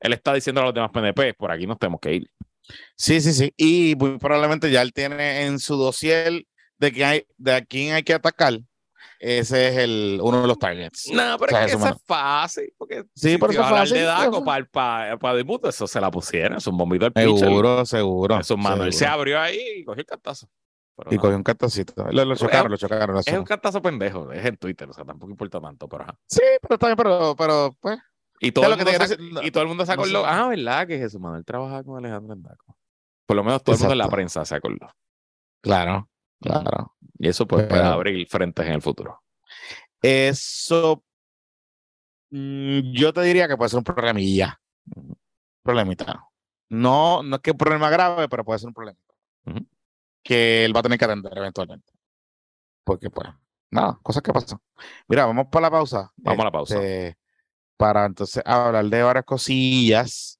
[0.00, 2.30] él está diciendo a los demás PNP, por aquí nos tenemos que ir.
[2.96, 3.52] Sí, sí, sí.
[3.56, 6.44] Y muy probablemente ya él tiene en su dossier
[6.78, 8.58] de que hay, de a quién hay que atacar.
[9.18, 11.10] Ese es el uno de los targets.
[11.12, 12.72] No, pero O sea, es que eso es fácil.
[12.78, 15.86] Porque Sí, si pero eso es fácil, de Daco eso- para, para, para Edmundo, eso
[15.86, 17.38] se la pusieron, es un bombito al pitcher.
[17.38, 18.40] Seguro, seguro.
[18.40, 19.14] Eso, Manuel se seguro.
[19.14, 20.48] abrió ahí y cogió el cantazo.
[21.00, 22.04] Pero Y no, cogió un cartacito.
[22.12, 23.16] Lo, lo chocaron, un- lo chocaron.
[23.18, 23.44] Es un no.
[23.44, 26.14] cantazo pendejo, es en Twitter, o sea, tampoco importa tanto, pero ajá.
[26.26, 27.98] Sí, pero está bien, pero, pero pues.
[28.40, 30.22] Y todo, el mundo decir, y todo el mundo se no acordó.
[30.22, 30.26] sé.
[30.30, 30.86] Ah, ¿verdad?
[30.86, 32.76] Que Jesús Manuel trabajaba con Alejandro en Daco.
[33.26, 34.88] Por lo menos todo el mundo en la prensa se acordó.
[35.60, 36.08] Claro,
[36.40, 36.94] claro.
[37.18, 39.22] Y eso pues puede Pero- abrir frentes en el futuro.
[40.02, 41.04] Eso.
[42.30, 44.58] mm, yo te diría que puede ser un problemilla.
[45.62, 46.26] Problemita.
[46.70, 48.98] No, no es que un problema grave, pero puede ser un problema.
[49.46, 49.66] Ujú.
[50.22, 51.92] Que él va a tener que atender eventualmente.
[52.84, 53.28] Porque, pues,
[53.70, 54.58] nada, cosas que pasan.
[55.08, 56.12] Mira, vamos para la pausa.
[56.16, 56.74] Vamos a la pausa.
[56.76, 57.18] Este,
[57.76, 60.38] para entonces hablar de varias cosillas.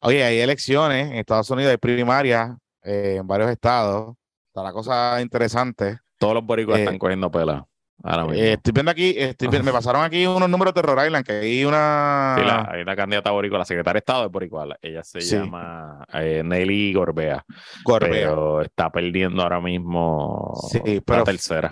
[0.00, 4.14] Oye, hay elecciones en Estados Unidos, hay primarias eh, en varios estados.
[4.48, 5.98] Está la cosa interesante.
[6.18, 7.66] Todos los boricuas eh, están cogiendo pela.
[8.04, 8.42] Ahora mismo.
[8.42, 11.64] Eh, estoy viendo aquí, estoy me pasaron aquí unos números de Rhode Island, que hay
[11.64, 12.34] una...
[12.38, 14.66] Sí, la- hay una candidata boricua, la secretaria de Estado de Boricua.
[14.82, 15.36] Ella se Sí.
[15.36, 17.44] llama eh, Nelly Gorbea.
[17.84, 18.10] Gorbea.
[18.10, 21.70] Pero está perdiendo ahora mismo Sí, la tercera.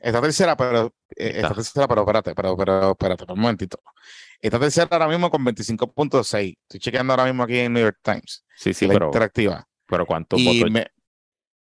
[0.00, 0.92] Esta tercera, pero...
[1.16, 1.54] eh, Está.
[1.54, 3.78] tercera, pero espérate, pero, pero, espérate, un momentito.
[4.40, 6.56] Está tercera ahora mismo con 25.6.
[6.62, 8.44] Estoy chequeando ahora mismo aquí en New York Times.
[8.56, 9.66] Sí, sí, la pero, interactiva.
[9.86, 10.70] pero ¿cuántos votos?
[10.70, 10.86] me-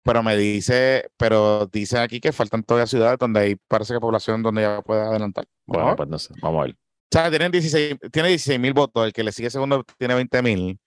[0.03, 4.41] pero me dice, pero dice aquí que faltan todavía ciudades donde hay, parece que población
[4.43, 5.45] donde ya puede adelantar.
[5.65, 6.71] Bueno, pues no sé, vamos a ver.
[6.73, 6.77] O
[7.11, 10.79] sea, tienen 16, tiene 16 mil votos, el que le sigue segundo tiene 20 mil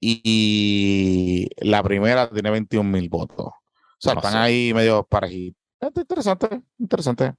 [0.00, 3.46] y la primera tiene 21 mil votos.
[3.46, 3.52] O
[3.98, 4.38] sea, No están sé.
[4.38, 5.60] ahí medio parejitos.
[5.80, 7.34] Está interesante, interesante.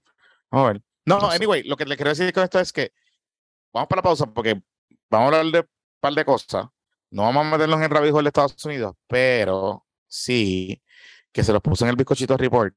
[0.51, 0.81] Vamos a ver.
[1.05, 1.37] No, No sé.
[1.37, 2.91] anyway, lo que le quiero decir con esto es que
[3.73, 4.61] vamos para la pausa porque
[5.09, 5.67] vamos a hablar de un
[5.99, 6.67] par de cosas.
[7.09, 10.81] No vamos a meternos en el rabijo de Estados Unidos, pero sí
[11.31, 12.75] que se los puso en el bizcochito report.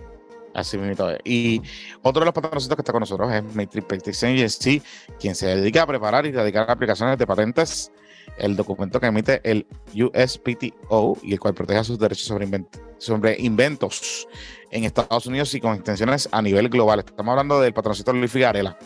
[0.54, 1.08] Así mismo.
[1.26, 1.62] Y
[2.02, 4.82] otro de los patroncitos que está con nosotros es Matrix Patents Agency,
[5.20, 7.92] quien se dedica a preparar y dedicar aplicaciones de patentes,
[8.38, 13.36] el documento que emite el USPTO y el cual protege sus derechos sobre, invent- sobre
[13.40, 14.28] inventos
[14.72, 17.00] en Estados Unidos y con extensiones a nivel global.
[17.00, 18.78] Estamos hablando del patroncito Luis Figarela,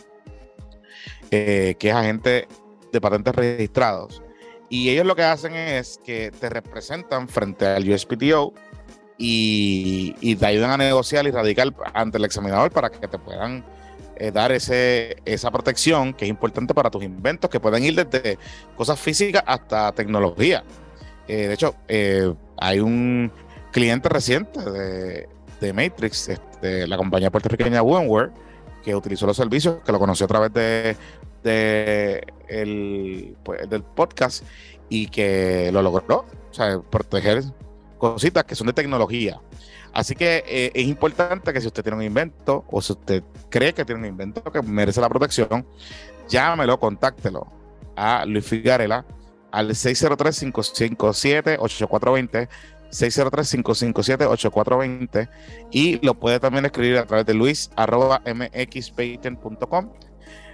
[1.31, 2.47] eh, que es agente
[2.91, 4.21] de patentes registrados.
[4.69, 8.53] Y ellos lo que hacen es que te representan frente al USPTO
[9.17, 13.65] y, te ayudan a negociar y radicar ante el examinador para que te puedan
[14.15, 18.37] eh, dar ese, esa protección que es importante para tus inventos, que pueden ir desde
[18.77, 20.63] cosas físicas hasta tecnología.
[21.27, 23.31] Eh, de hecho, eh, hay un
[23.71, 25.27] cliente reciente de,
[25.59, 28.31] de Matrix, este, la compañía puertorriqueña Womenware,
[28.89, 30.97] que utilizó los servicios, que lo conoció a través de,
[31.43, 32.25] de
[33.43, 34.43] pues, del podcast
[34.89, 37.43] y que lo logró, o sea, proteger
[37.99, 39.39] cositas que son de tecnología.
[39.93, 43.73] Así que eh, es importante que si usted tiene un invento o si usted cree
[43.73, 45.67] que tiene un invento que merece la protección,
[46.27, 47.47] llámelo, contáctelo
[47.95, 49.05] a Luis Figarela
[49.51, 52.49] al 603-557-8420,
[52.91, 55.29] 603-557-8420
[55.71, 59.91] y lo puede también escribir a través de luis arroba mxpatent.com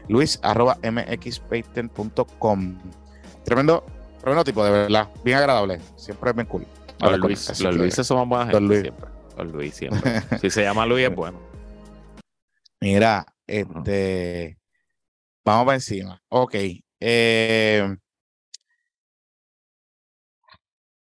[0.08, 2.78] luis arroba mxpatent.com
[3.44, 3.86] tremendo,
[4.20, 6.66] tremendo tipo, de verdad, bien agradable, siempre es bien cool.
[7.00, 8.82] Los Luis, los que- Luises buenas Don gente Luis.
[8.82, 9.10] siempre.
[9.38, 10.22] Los Luis siempre.
[10.40, 11.40] si se llama Luis es bueno.
[12.82, 14.58] Mira, este.
[15.44, 16.22] Vamos para encima.
[16.30, 16.56] Ok.
[17.02, 17.96] eh,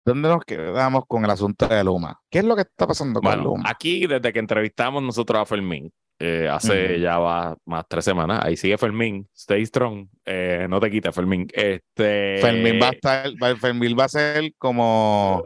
[0.06, 2.20] ¿Dónde nos quedamos con el asunto de Luma?
[2.30, 3.64] ¿Qué es lo que está pasando con Bueno, Luma?
[3.68, 8.56] aquí desde que entrevistamos nosotros a Fermín, eh, hace ya va más tres semanas, ahí
[8.56, 11.48] sigue Fermín, stay strong, eh, no te quites Fermín.
[11.52, 15.44] Este, Fermín va a estar, Fermín va a ser como,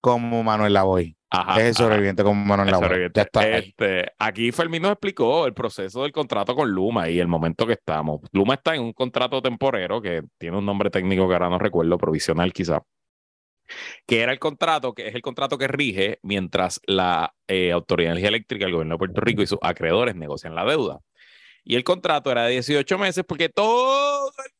[0.00, 1.16] como Manuel Lavoy.
[1.30, 1.82] Ajá, es el ajá.
[1.82, 3.10] sobreviviente como Manuel El Lavoy.
[3.12, 3.48] Ya está.
[3.48, 7.72] Este, aquí Fermín nos explicó el proceso del contrato con Luma y el momento que
[7.72, 8.20] estamos.
[8.30, 11.98] Luma está en un contrato temporero que tiene un nombre técnico que ahora no recuerdo,
[11.98, 12.80] provisional quizá,
[14.06, 18.12] que era el contrato, que es el contrato que rige mientras la eh, Autoridad de
[18.12, 21.00] Energía Eléctrica, el gobierno de Puerto Rico y sus acreedores negocian la deuda.
[21.64, 24.52] Y el contrato era de 18 meses porque todo el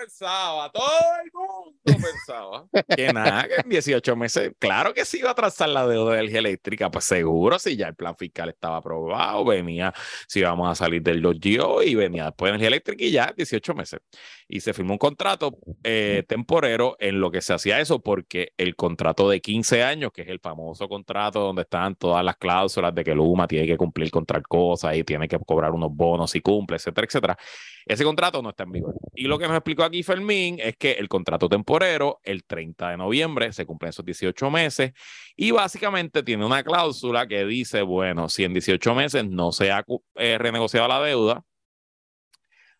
[0.00, 0.84] pensaba, todo
[1.22, 5.68] el mundo pensaba que nada, que en 18 meses, claro que sí iba a trazar
[5.68, 9.92] la deuda de energía eléctrica, pues seguro, si ya el plan fiscal estaba aprobado, venía,
[10.26, 13.74] si íbamos a salir del 2GO y venía después de energía eléctrica y ya 18
[13.74, 14.00] meses.
[14.48, 18.76] Y se firmó un contrato eh, temporero en lo que se hacía eso, porque el
[18.76, 23.04] contrato de 15 años, que es el famoso contrato donde están todas las cláusulas de
[23.04, 26.40] que Luma tiene que cumplir con tal cosa y tiene que cobrar unos bonos si
[26.40, 27.38] cumple, etcétera, etcétera,
[27.86, 28.94] ese contrato no está en vigor.
[29.14, 32.96] Y lo que nos explicó aquí Fermín es que el contrato temporero, el 30 de
[32.96, 34.92] noviembre, se cumplen esos 18 meses
[35.36, 39.84] y básicamente tiene una cláusula que dice, bueno, si en 18 meses no se ha
[40.14, 41.44] eh, renegociado la deuda,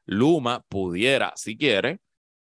[0.06, 1.98] Luma pudiera, si quiere,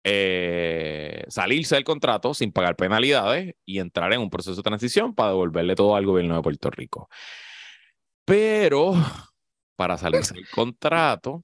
[0.03, 5.29] eh, salirse del contrato sin pagar penalidades y entrar en un proceso de transición para
[5.29, 7.09] devolverle todo al gobierno de Puerto Rico.
[8.23, 8.93] Pero
[9.75, 11.43] para salirse del contrato,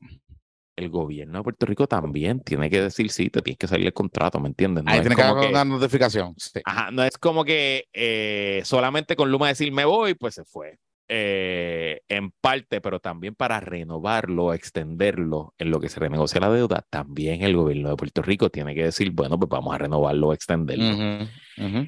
[0.75, 3.93] el gobierno de Puerto Rico también tiene que decir, sí, te tienes que salir del
[3.93, 4.83] contrato, ¿me entiendes?
[4.87, 6.35] Ahí tiene que haber una notificación.
[6.65, 10.79] Ajá, no es como que eh, solamente con Luma decir me voy, pues se fue.
[11.13, 16.85] Eh, en parte, pero también para renovarlo, extenderlo en lo que se renegocia la deuda,
[16.89, 21.27] también el gobierno de Puerto Rico tiene que decir, bueno, pues vamos a renovarlo, extenderlo.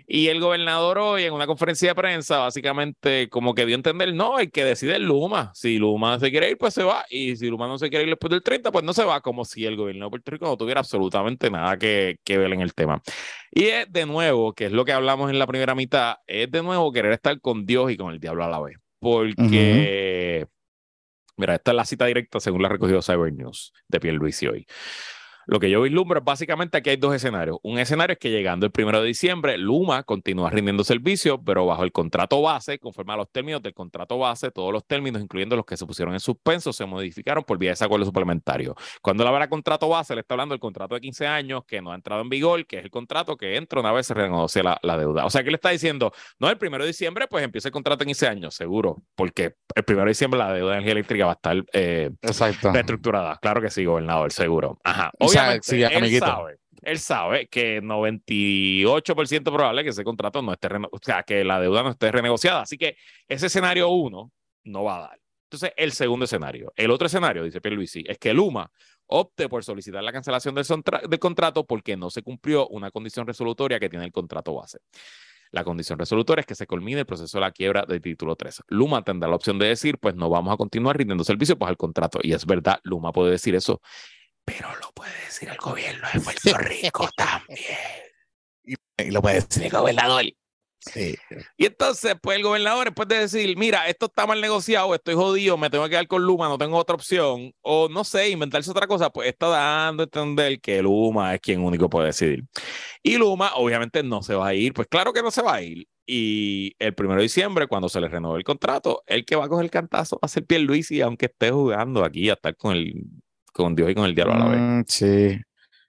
[0.08, 4.14] Y el gobernador hoy en una conferencia de prensa básicamente como que dio a entender,
[4.14, 5.52] no, hay que decidir Luma.
[5.56, 7.06] Si Luma se quiere ir, pues se va.
[7.10, 9.46] Y si Luma no se quiere ir después del 30, pues no se va, como
[9.46, 12.74] si el gobierno de Puerto Rico no tuviera absolutamente nada que, que ver en el
[12.74, 13.02] tema.
[13.52, 16.62] Y es de nuevo, que es lo que hablamos en la primera mitad, es de
[16.62, 20.48] nuevo querer estar con Dios y con el diablo a la vez porque,
[21.38, 24.66] mira, esta es la cita directa según la recogido Cyber News de Pierre Luis hoy.
[25.46, 27.58] Lo que yo vislumbro es básicamente aquí hay dos escenarios.
[27.64, 31.84] Un escenario es que llegando el primero de diciembre, Luma continúa rindiendo servicio, pero bajo
[31.84, 35.66] el contrato base, conforme a los términos del contrato base, todos los términos, incluyendo los
[35.66, 38.76] que se pusieron en suspenso, se modificaron por vía de ese acuerdo suplementario.
[39.02, 41.92] Cuando la habla contrato base, le está hablando del contrato de 15 años que no
[41.92, 44.80] ha entrado en vigor, que es el contrato que entra una vez se renegocia la,
[44.82, 45.26] la deuda.
[45.26, 48.04] O sea, que le está diciendo, no, el primero de diciembre, pues empieza el contrato
[48.04, 51.32] en 15 años, seguro, porque el primero de diciembre la deuda de energía eléctrica va
[51.32, 53.38] a estar eh, reestructurada.
[53.42, 54.80] Claro que sí, gobernador, seguro.
[54.84, 61.24] Ajá él sabe, él sabe que 98% probable que ese contrato no esté, o sea,
[61.24, 62.62] que la deuda no esté renegociada.
[62.62, 64.32] Así que ese escenario uno
[64.64, 65.20] no va a dar.
[65.46, 66.74] Entonces, el segundo escenario.
[66.76, 68.70] El otro escenario, dice Pierluisi, es que Luma
[69.06, 70.66] opte por solicitar la cancelación del,
[71.08, 74.80] del contrato porque no se cumplió una condición resolutoria que tiene el contrato base.
[75.52, 78.64] La condición resolutoria es que se culmine el proceso de la quiebra del título 3.
[78.70, 81.78] Luma tendrá la opción de decir, pues no vamos a continuar rindiendo servicio pues al
[81.78, 82.20] contrato.
[82.24, 83.80] Y es verdad, Luma puede decir eso
[84.46, 87.60] pero lo puede decir el gobierno de Puerto Rico también.
[88.64, 90.24] Y, lo puede decir el gobernador.
[90.80, 91.16] Sí.
[91.58, 95.58] Y entonces, pues el gobernador, después de decir, mira, esto está mal negociado, estoy jodido,
[95.58, 98.86] me tengo que quedar con Luma, no tengo otra opción, o no sé, inventarse otra
[98.86, 102.44] cosa, pues está dando a entender que Luma es quien único puede decidir.
[103.02, 105.62] Y Luma, obviamente, no se va a ir, pues claro que no se va a
[105.62, 105.88] ir.
[106.06, 109.50] Y el primero de diciembre, cuando se le renueve el contrato, el que va a
[109.50, 112.94] coger el cantazo va a ser y aunque esté jugando aquí a estar con el
[113.54, 114.60] con Dios y con el diablo a la vez.
[114.60, 115.42] Mm, sí,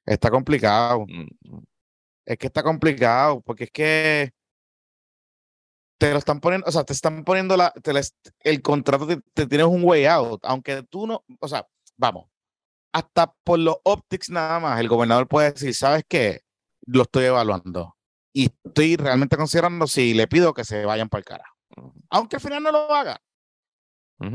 [0.07, 1.07] está complicado.
[1.09, 1.63] Mm, mm.
[2.27, 4.31] Es que está complicado, porque es que
[5.99, 7.73] te lo están poniendo, o sea, te están poniendo la,
[8.41, 12.27] el contrato, te, tienes un way out, aunque tú no, o sea, vamos,
[12.93, 16.43] hasta por los optics nada más, el gobernador puede decir, ¿sabes qué?
[16.87, 17.97] Lo estoy evaluando
[18.33, 21.45] y estoy realmente considerando si le pido que se vayan para el cara.
[22.11, 23.21] Aunque al final no lo haga,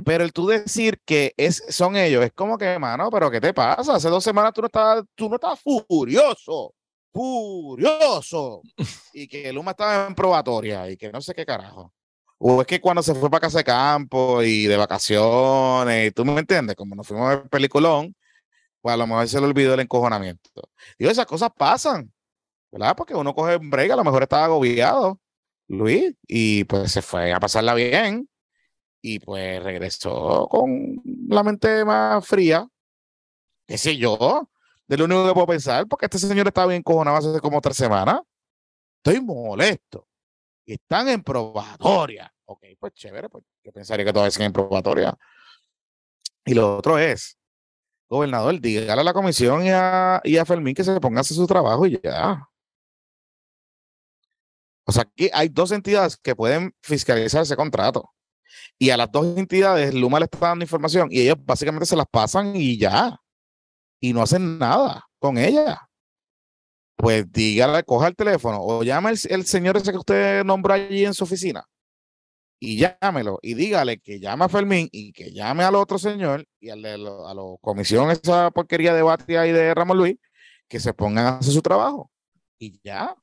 [0.06, 3.54] pero el tú decir que es, son ellos, es como que, mano, pero ¿qué te
[3.54, 3.96] pasa?
[3.96, 6.74] Hace dos semanas tú no estabas, tú no estabas furioso,
[7.12, 8.62] furioso.
[9.14, 11.94] y que Luma estaba en probatoria y que no sé qué carajo.
[12.38, 16.40] O es que cuando se fue para casa de campo y de vacaciones, tú me
[16.40, 18.16] entiendes, como nos fuimos a ver peliculón,
[18.82, 20.50] pues a lo mejor se le olvidó el encojonamiento.
[20.98, 22.14] Y esas cosas pasan,
[22.72, 22.96] ¿verdad?
[22.96, 25.20] Porque uno coge un break, a lo mejor estaba agobiado,
[25.68, 28.30] Luis, y pues se fue a pasarla bien
[29.02, 32.68] y pues regresó con la mente más fría,
[33.68, 34.50] qué sé yo,
[34.88, 37.78] de lo único que puedo pensar, porque este señor estaba bien cojonado hace como tres
[37.78, 38.22] semanas.
[39.04, 40.08] Estoy molesto.
[40.66, 42.34] Están en probatoria.
[42.46, 45.18] Ok, pues chévere, pues yo pensaría que todavía siguen en probatoria.
[46.46, 47.38] Y lo otro es,
[48.10, 51.38] gobernador, dígale a la comisión y a, y a Fermín que se ponga a hacer
[51.38, 52.50] su trabajo y ya.
[54.86, 58.10] O sea, aquí hay dos entidades que pueden fiscalizar ese contrato.
[58.78, 62.08] Y a las dos entidades, Luma le está dando información y ellos básicamente se las
[62.10, 63.20] pasan y ya.
[64.02, 65.90] Y no hacen nada con ella.
[66.96, 71.14] Pues dígale, coja el teléfono o llame el, señor ese que usted nombró allí en
[71.14, 71.66] su oficina
[72.60, 76.70] y llámelo y dígale que llame a Fermín y que llame al otro señor y
[76.70, 80.18] al a la comisión, esa porquería de Batia y de Ramón Luis,
[80.68, 82.12] que se pongan a hacer su trabajo.
[82.60, 83.16] Y ya.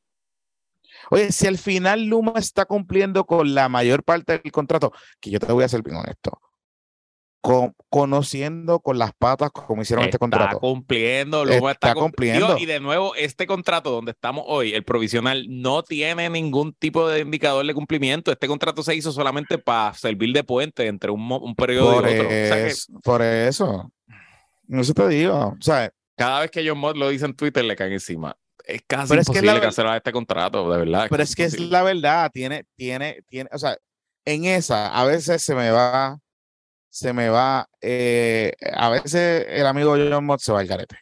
[1.11, 5.39] Oye, si al final Luma está cumpliendo con la mayor parte del contrato, que yo
[5.39, 6.41] te voy a ser bien honesto,
[7.89, 10.57] conociendo con las patas como hicieron este contrato.
[10.57, 12.59] Está cumpliendo, Luma está, cumpliendo.
[12.59, 17.21] Y de nuevo, este contrato donde estamos hoy, el provisional, no tiene ningún tipo de
[17.21, 18.33] indicador de cumplimiento.
[18.33, 22.29] Este contrato se hizo solamente para servir de puente entre un, periodo y otro.
[23.03, 23.93] por eso.
[24.67, 25.55] No se te digo.
[25.59, 28.37] O sea, cada vez que John Mott lo dice en Twitter, le caen encima.
[28.67, 31.07] Es casi imposible que cancelar este contrato, de verdad.
[31.09, 33.79] Pero es, que es la verdad, tiene, tiene, tiene, o sea,
[34.25, 36.19] en esa, a veces se me va,
[36.91, 40.99] se me va, eh, a veces el amigo John Mott se va al garete.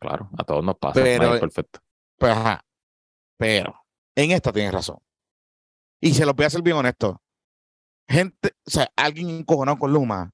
[0.00, 0.94] Claro, a todos nos pasa.
[0.94, 1.78] Pero, perfecto.
[2.18, 2.64] Pues, ajá,
[3.38, 3.76] pero
[4.16, 4.98] en esta tienes razón.
[6.00, 7.22] Y se lo voy a hacer bien honesto.
[8.08, 10.32] Gente, o sea, alguien encojonado con Luma,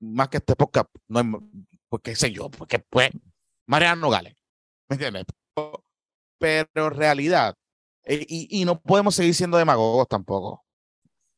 [0.00, 1.24] más que este podcast, no hay,
[1.88, 3.10] pues qué sé yo, porque pues
[3.66, 4.34] Mariano Nogales,
[4.90, 5.24] ¿me entiendes?
[6.38, 7.54] Pero, realidad,
[8.04, 10.64] eh, y, y, no podemos seguir siendo demagogos tampoco.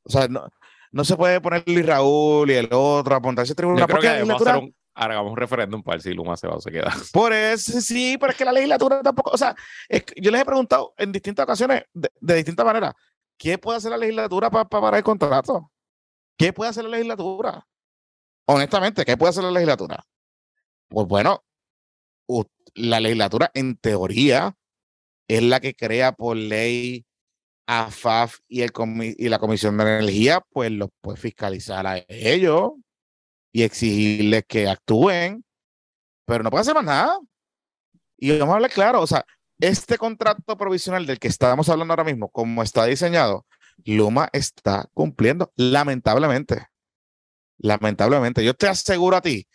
[0.05, 0.48] O sea, no,
[0.92, 3.80] no se puede poner Luis Raúl y el otro a apuntarse tribunal.
[3.80, 6.61] Yo creo que hacer un, hagamos un referéndum para ver si Luma se va o
[6.61, 6.92] se queda.
[7.12, 9.57] Por eso sí, pero es que la legislatura tampoco, o sea,
[10.16, 12.94] yo les he preguntado en distintas ocasiones, de, distintas maneras,
[13.36, 15.70] ¿qué puede hacer la legislatura para parar el contrato?
[16.36, 17.66] ¿Qué puede hacer la legislatura?
[18.46, 20.05] Honestamente, ¿qué puede hacer la legislatura?
[20.88, 21.42] Pues bueno,
[22.74, 24.56] la legislatura en teoría
[25.28, 27.04] es la que crea por ley
[27.66, 28.72] a FAF y, el
[29.18, 32.72] y la Comisión de Energía, pues los puede fiscalizar a ellos
[33.52, 35.44] y exigirles que actúen,
[36.26, 37.18] pero no puede hacer más nada.
[38.18, 39.24] Y vamos a hablar claro, o sea,
[39.60, 43.46] este contrato provisional del que estábamos hablando ahora mismo, como está diseñado,
[43.84, 46.66] Luma está cumpliendo, lamentablemente.
[47.58, 48.44] Lamentablemente.
[48.44, 49.46] Yo te aseguro a ti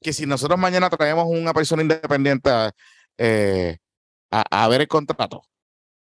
[0.00, 2.50] que si nosotros mañana traemos una persona independiente
[3.18, 3.78] eh,
[4.30, 5.42] a, ver el contrato,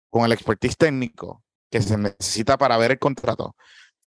[0.09, 3.55] con el expertise técnico que se necesita para ver el contrato,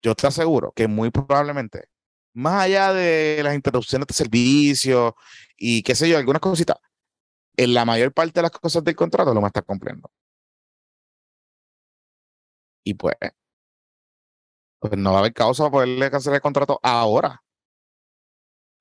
[0.02, 1.88] yo te aseguro que muy probablemente,
[2.34, 5.16] más allá de las interrupciones de servicio
[5.56, 6.76] y qué sé yo, algunas cositas,
[7.56, 10.10] en la mayor parte de las cosas del contrato lo a estar cumpliendo.
[12.84, 13.16] Y pues,
[14.78, 17.42] pues no va a haber causa para poderle cancelar el contrato ahora.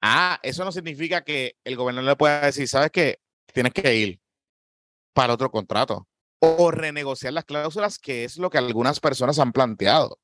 [0.07, 3.17] Ah, eso no significa que el gobernador le pueda decir, ¿sabes qué?
[3.51, 4.19] Tienes que ir
[5.13, 6.07] para otro contrato
[6.39, 10.19] o renegociar las cláusulas, que es lo que algunas personas han planteado.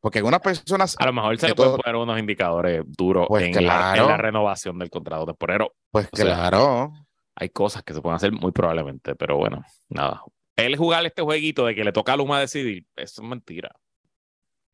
[0.00, 0.96] Porque algunas personas.
[0.98, 4.90] A lo mejor se le pueden poner unos indicadores duros pues en, la, renovación del
[4.90, 5.72] contrato temporero.
[5.92, 6.92] Pues claro.
[7.36, 10.24] hay cosas que se pueden hacer muy probablemente, pero bueno, nada.
[10.56, 13.70] Él jugar este jueguito de que le toca a Luma decidir, eso es mentira.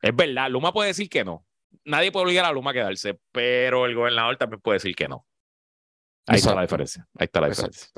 [0.01, 1.45] Es verdad, Luma puede decir que no,
[1.85, 5.27] nadie puede obligar a Luma a quedarse, pero el gobernador también puede decir que no.
[6.27, 7.07] Ahí está la diferencia.
[7.19, 7.89] Ahí está la diferencia.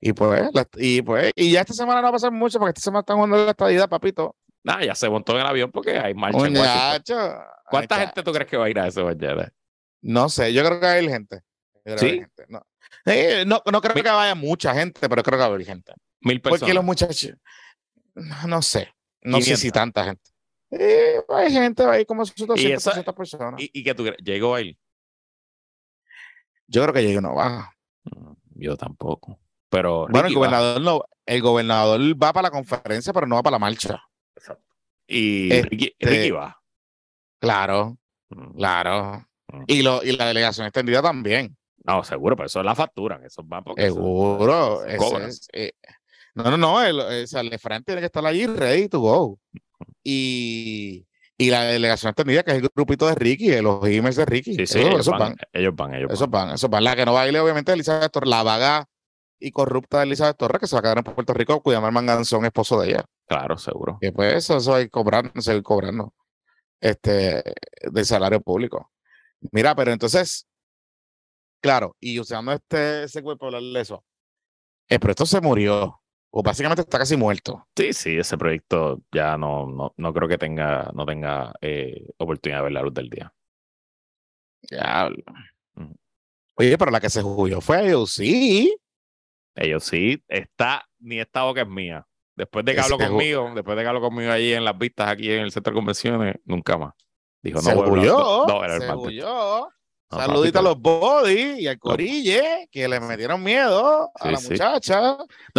[0.00, 2.82] Y pues, y pues, y ya esta semana no va a pasar mucho porque esta
[2.82, 4.36] semana están jugando la estadía, papito.
[4.62, 7.46] Nada, ya se montó en el avión porque hay marcha.
[7.68, 9.52] ¿Cuánta gente tú crees que va a ir a eso mañana?
[10.00, 11.40] No sé, yo creo que hay gente.
[11.96, 12.22] ¿Sí?
[12.48, 12.64] No.
[13.46, 15.92] no, creo que vaya mucha gente, pero creo que va a haber gente.
[16.20, 16.60] Mil personas.
[16.60, 17.32] Porque los muchachos,
[18.46, 18.92] no sé,
[19.22, 20.30] no sé si tanta gente.
[20.70, 23.54] Eh, hay gente ahí como 200, ¿Y personas.
[23.58, 24.18] ¿Y, qué tú crees?
[24.22, 24.76] ¿Llegó a ir?
[26.66, 27.72] Yo creo que llegó no va.
[28.04, 29.38] Mm, yo tampoco.
[29.70, 33.54] Pero bueno, el gobernador no, el gobernador va para la conferencia, pero no va para
[33.54, 34.02] la marcha.
[34.36, 34.64] Exacto.
[35.06, 36.60] Y Ricky, este, va.
[37.38, 37.96] Claro,
[38.28, 38.56] mm.
[38.56, 39.26] claro.
[39.48, 39.64] Mm.
[39.66, 41.56] Y, lo, y la delegación extendida también.
[41.84, 43.18] No, seguro, pero eso es la factura.
[43.24, 44.84] Eso va porque seguro.
[44.86, 45.72] Eh,
[46.34, 46.82] no, no, no.
[46.82, 49.38] El, el, el, frente tiene que estar allí ready to go
[50.02, 54.54] y, y la delegación extendida, que es el grupito de Ricky, los emails de Ricky.
[54.54, 56.50] Sí, sí, ellos, van, ellos van, ellos van.
[56.50, 58.88] Esos van, La que no ir, obviamente, Elizabeth Torres, la vaga
[59.38, 61.92] y corrupta de Elizabeth Torres, que se va a quedar en Puerto Rico cuidando al
[61.92, 63.04] manganzón esposo de ella.
[63.26, 63.98] Claro, seguro.
[64.00, 66.14] Y pues eso, eso hay que cobrar, seguir cobrando
[66.80, 67.42] este,
[67.82, 68.90] del salario público.
[69.52, 70.48] Mira, pero entonces,
[71.60, 74.04] claro, y usando este, ese cuerpo hablar de eso,
[74.88, 77.66] eh, pero esto se murió o básicamente está casi muerto.
[77.76, 82.58] Sí, sí, ese proyecto ya no, no, no creo que tenga, no tenga eh, oportunidad
[82.58, 83.32] de ver la luz del día.
[84.70, 85.08] Ya.
[86.56, 88.76] Oye, pero la que se jugó fue ellos sí.
[89.54, 92.06] Ellos sí, está, ni esta boca es mía.
[92.36, 95.30] Después de que habló conmigo, después de que habló conmigo allí en las vistas, aquí
[95.32, 96.94] en el centro de convenciones, nunca más.
[97.42, 99.68] Dijo, no, se huyó, no, era se huyó.
[100.10, 105.18] Saludita a los body y al corille que le metieron miedo a la muchacha.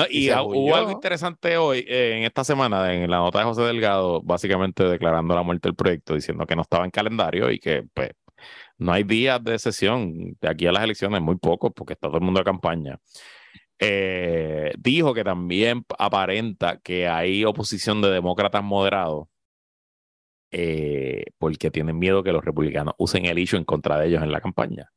[0.09, 4.21] y, hubo algo interesante hoy, eh, en esta semana, en la nota de José Delgado,
[4.23, 8.09] básicamente declarando la muerte del proyecto, diciendo que no estaba en calendario y que pues,
[8.79, 12.17] no hay días de sesión de aquí a las elecciones, muy poco, porque está todo
[12.17, 12.99] el mundo de campaña.
[13.79, 19.27] eh, dijo que también aparenta que hay oposición de demócratas moderados
[20.51, 24.31] eh, porque tienen miedo que los republicanos usen el issue en contra de ellos en
[24.31, 24.91] la campaña.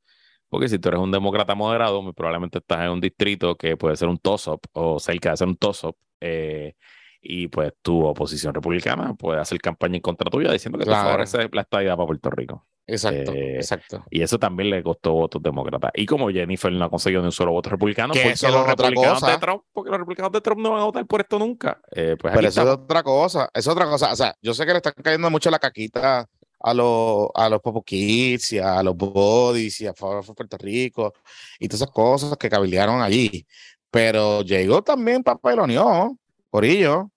[0.48, 3.96] Porque si tú eres un demócrata moderado, muy probablemente estás en un distrito que puede
[3.96, 5.96] ser un toss-up o cerca de ser un toss-up.
[6.20, 6.74] Eh,
[7.22, 11.04] y pues tu oposición republicana puede hacer campaña en contra tuya diciendo que claro.
[11.04, 12.66] favorece la estadía para Puerto Rico.
[12.86, 14.04] Exacto, eh, exacto.
[14.10, 15.92] Y eso también le costó votos demócratas.
[15.94, 19.38] Y como Jennifer no ha conseguido ni un solo voto republicano, porque los, republicanos de
[19.38, 21.80] Trump, porque los republicanos de Trump no van a votar por esto nunca.
[21.92, 24.12] Eh, pues Pero eso es otra cosa, es otra cosa.
[24.12, 26.28] O sea, yo sé que le están cayendo mucho la caquita
[26.58, 30.56] a los, a los Popo Kids y a los Bodies y a favor de Puerto
[30.58, 31.12] Rico
[31.58, 33.46] y todas esas cosas que cabildearon allí.
[33.90, 37.00] Pero llegó también por ello.
[37.00, 37.10] O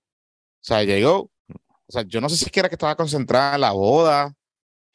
[0.61, 4.36] sea, llegó, o sea, yo no sé si quiera que estaba concentrada en la boda,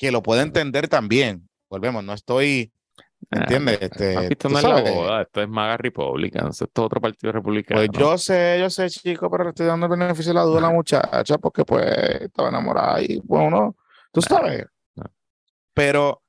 [0.00, 1.46] que lo puede entender también.
[1.68, 2.72] Volvemos, no estoy,
[3.30, 3.78] ¿entiendes?
[3.82, 7.82] Este, visto no es la boda, esto es MAGA Republicans, esto es otro partido republicano.
[7.84, 10.58] Pues yo sé, yo sé, chico, pero le estoy dando el beneficio de la duda
[10.58, 11.84] a la muchacha porque pues
[12.22, 13.76] estaba enamorada y bueno,
[14.10, 14.64] tú sabes.
[15.74, 16.22] Pero,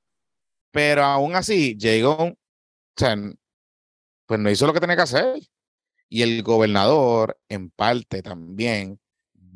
[0.69, 2.37] pero aún así, llegó, o
[2.97, 3.15] sea,
[4.25, 5.39] pues no hizo lo que tenía que hacer.
[6.09, 8.99] Y el gobernador, en parte también,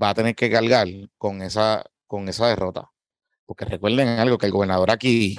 [0.01, 0.88] va a tener que cargar
[1.18, 2.89] con esa, con esa derrota.
[3.46, 5.38] Porque recuerden algo que el gobernador aquí,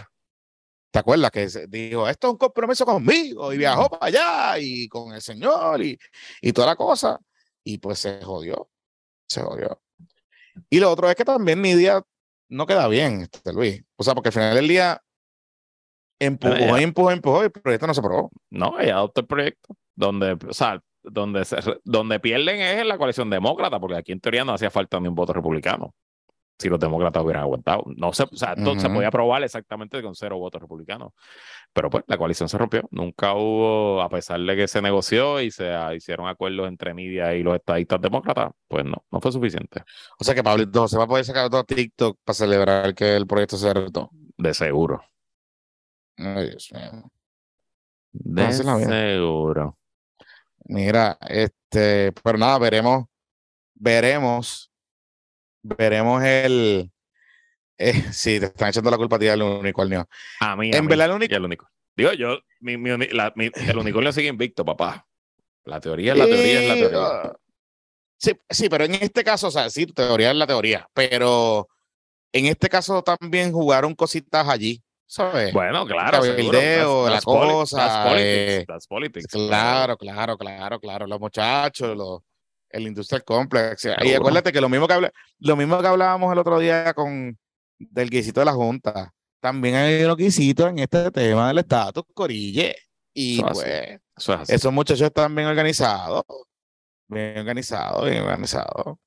[0.90, 1.30] ¿te acuerdas?
[1.30, 5.82] Que dijo, esto es un compromiso conmigo y viajó para allá y con el señor
[5.82, 5.98] y,
[6.40, 7.18] y toda la cosa.
[7.64, 8.70] Y pues se jodió,
[9.28, 9.80] se jodió.
[10.70, 12.02] Y lo otro es que también Nidia
[12.48, 13.82] no queda bien, este Luis.
[13.96, 15.02] O sea, porque al final del día
[16.18, 18.30] empujó, empujó, empujó y el proyecto no se aprobó.
[18.50, 19.76] No, ella adoptó el proyecto.
[19.94, 24.20] Donde, o sea, donde, se, donde pierden es en la coalición demócrata, porque aquí en
[24.20, 25.94] teoría no hacía falta ni un voto republicano.
[26.58, 27.84] Si los demócratas hubieran aguantado.
[27.96, 31.12] No se, o sea, entonces se podía aprobar exactamente con cero votos republicanos.
[31.72, 32.88] Pero pues la coalición se rompió.
[32.90, 37.42] Nunca hubo, a pesar de que se negoció y se hicieron acuerdos entre Nidia y
[37.42, 39.82] los estadistas demócratas, pues no, no fue suficiente.
[40.18, 43.26] O sea que Pablito se va a poder sacar otro TikTok para celebrar que el
[43.26, 44.10] proyecto se derrotó.
[44.38, 45.02] De seguro.
[46.16, 47.10] Ay, Dios mío.
[48.12, 49.76] De seguro.
[50.68, 53.04] Mira, este, pero nada, veremos,
[53.74, 54.70] veremos,
[55.76, 56.90] veremos el.
[57.78, 60.08] Eh, sí, te están echando la culpa a ti del unicornio.
[60.40, 61.34] A mí, en verdad, el único.
[61.34, 61.68] El único.
[61.96, 65.06] Digo, yo, mi, mi, la, mi, el unicornio sigue invicto, papá.
[65.64, 67.32] La teoría es la teoría, es la teoría.
[68.18, 71.68] Sí, sí, pero en este caso, o sea, sí, teoría es la teoría, pero
[72.32, 74.82] en este caso también jugaron cositas allí.
[75.06, 75.52] ¿sabes?
[75.52, 76.24] Bueno, claro.
[76.24, 78.12] El video, la cosa.
[78.66, 81.06] Las politics, claro, claro, claro, claro.
[81.06, 82.20] Los muchachos, los,
[82.76, 83.88] el Industrial Complex.
[84.02, 87.38] Y acuérdate que lo mismo que, lo mismo que hablábamos el otro día con
[87.78, 89.12] del guisito de la Junta.
[89.40, 92.74] También hay unos guisitos en este tema del estatus, Corille.
[93.12, 94.00] Y pues,
[94.48, 96.24] esos muchachos están bien organizados.
[97.08, 98.98] Bien organizados, bien organizados.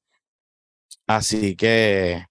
[1.06, 2.26] Así que,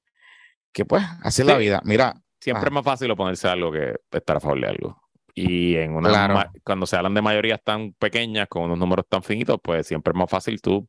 [0.73, 1.81] que pues, así es la vida.
[1.85, 5.03] Mira, Siempre es más fácil oponerse a algo que estar a favor de algo.
[5.35, 9.59] Y en una cuando se hablan de mayorías tan pequeñas, con unos números tan finitos,
[9.63, 10.89] pues siempre es más fácil tú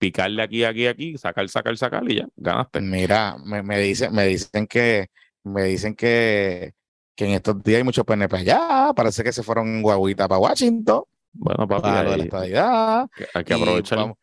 [0.00, 2.80] picarle aquí, aquí, aquí, sacar, sacar, sacar y ya, ganaste.
[2.80, 5.08] Mira, me, me, dicen, me dicen que,
[5.44, 6.72] me dicen que,
[7.14, 11.02] que en estos días hay muchos PNP allá, parece que se fueron guaguita para Washington.
[11.32, 13.08] Bueno, papi, para la estadidad.
[13.34, 14.14] Hay que aprovechar.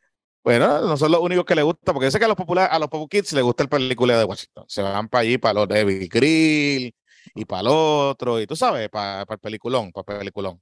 [0.43, 2.73] Bueno, no son los únicos que les gusta, porque yo sé que a los populares,
[2.73, 4.65] a los Popu Kids les gusta el película de Washington.
[4.67, 6.95] Se van para allí, para los David Grill
[7.35, 10.61] y para el otro, y tú sabes, para, para el peliculón, para el peliculón.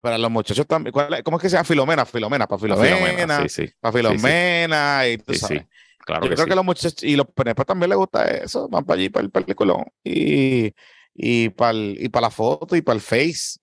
[0.00, 1.64] Para los muchachos también, ¿cómo es que se llama?
[1.64, 3.72] Filomena, Filomena, para Filomena, sí, sí.
[3.80, 5.64] para Filomena, y tú sabes.
[5.98, 9.00] Claro yo creo que los muchachos y los PNP también les gusta eso, van para
[9.00, 10.72] allí, para el peliculón, y,
[11.14, 13.58] y, para el, y para la foto y para el face.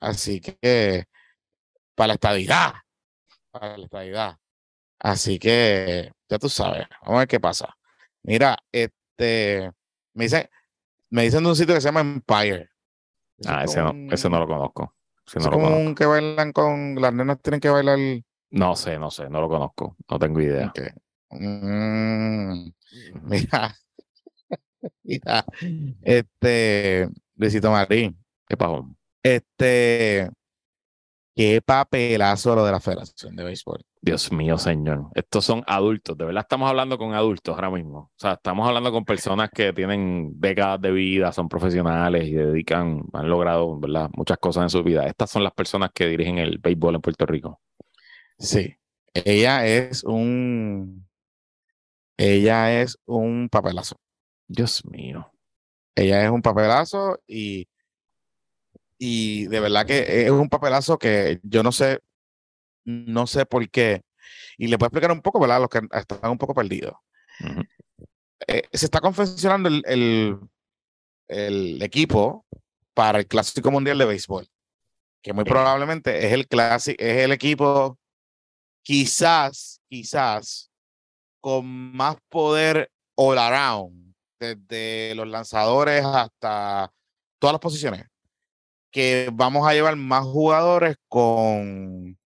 [0.00, 1.06] Así que,
[1.96, 2.74] para la estadidad,
[3.50, 4.36] para la estadidad.
[5.00, 7.76] Así que ya tú sabes, vamos a ver qué pasa.
[8.22, 9.72] Mira, este,
[10.14, 10.48] me dicen,
[11.10, 12.70] me dicen de un sitio que se llama Empire.
[13.46, 14.94] Ah, ese no, ese no lo conozco.
[15.28, 17.98] Ese no como un que bailan con, las nenas tienen que bailar.
[18.50, 20.72] No sé, no sé, no lo conozco, no tengo idea.
[21.30, 22.70] Mm,
[23.24, 23.76] mira,
[25.02, 25.44] mira,
[26.02, 28.18] este, Luisito Marín.
[28.48, 28.88] ¿Qué pasó?
[29.22, 30.30] Este,
[31.34, 33.84] qué papelazo lo de la Federación de Béisbol.
[34.00, 35.08] Dios mío, señor.
[35.14, 36.16] Estos son adultos.
[36.16, 37.98] De verdad estamos hablando con adultos ahora mismo.
[37.98, 43.02] O sea, estamos hablando con personas que tienen décadas de vida, son profesionales y dedican,
[43.12, 44.08] han logrado, ¿verdad?
[44.14, 45.06] Muchas cosas en su vida.
[45.06, 47.60] Estas son las personas que dirigen el béisbol en Puerto Rico.
[48.38, 48.76] Sí.
[49.12, 51.06] Ella es un.
[52.16, 54.00] Ella es un papelazo.
[54.46, 55.30] Dios mío.
[55.94, 57.68] Ella es un papelazo y.
[59.00, 62.00] Y de verdad que es un papelazo que yo no sé
[62.88, 64.00] No sé por qué.
[64.56, 65.58] Y le puedo explicar un poco, ¿verdad?
[65.58, 66.94] A los que están un poco perdidos.
[68.46, 70.38] Eh, se está confeccionando el, el,
[71.28, 72.46] el, equipo
[72.94, 74.48] para el Clásico Mundial de Béisbol,
[75.22, 77.98] que muy probablemente es el, clásico, es el equipo
[78.82, 80.70] quizás, quizás,
[81.40, 86.90] con más poder all around, desde los lanzadores hasta
[87.38, 88.06] todas las posiciones,
[88.90, 92.17] que vamos a llevar más jugadores con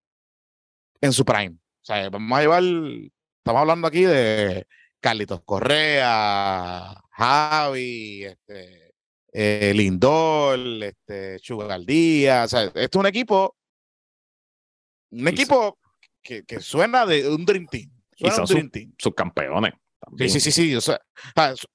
[1.03, 1.57] en su prime.
[1.57, 4.67] O sea, vamos a llevar, estamos hablando aquí de
[5.01, 8.95] Carlitos Correa, Javi, este,
[9.33, 12.47] eh, Lindor, este, Chugal Díaz.
[12.47, 13.57] O sea, esto es un equipo,
[15.11, 15.79] un equipo
[16.23, 17.91] que, que, suena de un Dream Team.
[18.17, 19.73] Suena y son un Dream sus campeones.
[20.19, 20.75] Sí, sí, sí, sí.
[20.77, 21.01] O sea,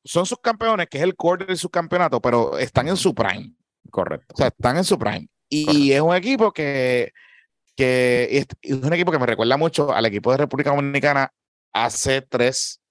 [0.03, 3.53] son sus campeones, que es el core de su campeonato, pero están en su prime.
[3.91, 4.33] Correcto.
[4.33, 5.27] O sea, están en su prime.
[5.49, 7.11] Y es un equipo que,
[7.77, 11.31] que es, un equipo que me recuerda mucho al equipo de República Dominicana
[11.71, 12.81] hace tres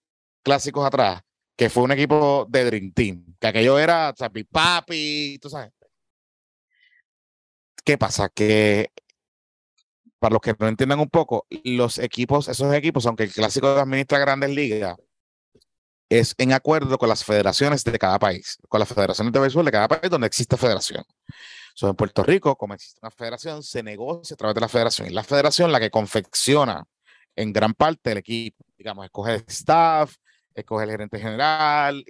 [0.45, 1.22] clásicos atrás,
[1.57, 5.72] que fue un equipo de Dream Team, que aquello era Chapi Papi, tú sabes.
[7.84, 8.28] ¿Qué pasa?
[8.28, 8.91] Que
[10.20, 14.18] para los que no entiendan un poco, los equipos, esos equipos, aunque el clásico administra
[14.18, 14.97] grandes ligas,
[16.09, 19.72] es en acuerdo con las federaciones de cada país, con las federaciones de béisbol de
[19.72, 21.05] cada país donde existe federación.
[21.77, 25.09] So, en Puerto Rico, como existe una federación, se negocia a través de la federación.
[25.09, 26.83] Y la federación la que confecciona
[27.37, 28.64] en gran parte el equipo.
[28.79, 30.14] Digamos, escoge el staff,
[30.55, 32.03] escoge el gerente general.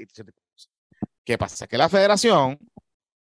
[1.24, 1.66] ¿Qué pasa?
[1.66, 2.60] Que la federación,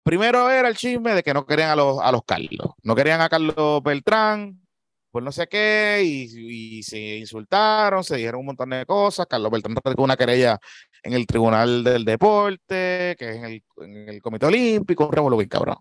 [0.02, 2.72] primero era el chisme de que no querían a los, a los Carlos.
[2.82, 4.66] No querían a Carlos Beltrán,
[5.12, 9.28] pues no sé qué, y, se insultaron, se dijeron un montón de cosas.
[9.28, 10.58] Carlos Beltrán con una querella
[11.04, 15.48] en el Tribunal del Deporte, que es en el, en el Comité Olímpico, un revolú
[15.48, 15.76] cabrón.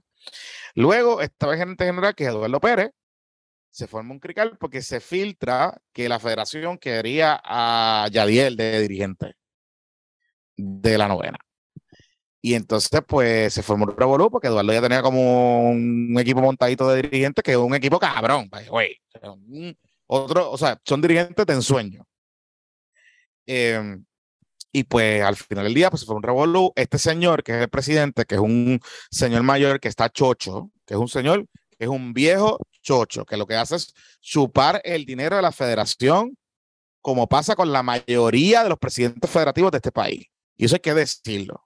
[0.75, 2.91] Luego estaba el gerente general, que es Eduardo Pérez,
[3.71, 9.35] se forma un crical porque se filtra que la federación quería a Yadiel de dirigente
[10.57, 11.37] de la novena.
[12.41, 16.89] Y entonces, pues, se formó un revolú porque Eduardo ya tenía como un equipo montadito
[16.89, 18.97] de dirigentes que es un equipo cabrón, güey.
[20.07, 22.05] Otro, o sea, son dirigentes de ensueño.
[23.45, 24.03] Em,
[24.71, 26.71] y pues al final del día, pues se fue un revolú.
[26.75, 30.93] Este señor, que es el presidente, que es un señor mayor que está chocho, que
[30.93, 31.45] es un señor,
[31.77, 35.51] que es un viejo chocho, que lo que hace es chupar el dinero de la
[35.51, 36.37] federación,
[37.01, 40.25] como pasa con la mayoría de los presidentes federativos de este país.
[40.55, 41.65] Y eso hay que decirlo.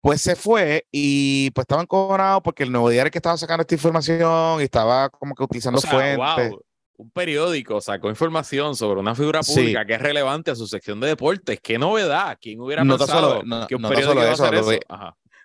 [0.00, 3.74] Pues se fue y pues estaba encojonado porque el nuevo diario que estaba sacando esta
[3.74, 6.54] información y estaba como que utilizando fuentes
[6.98, 11.08] un periódico sacó información sobre una figura pública que es relevante a su sección de
[11.08, 11.60] deportes.
[11.60, 12.38] ¿Qué novedad?
[12.40, 14.70] ¿Quién hubiera no pensado que un periódico iba a hacer eso?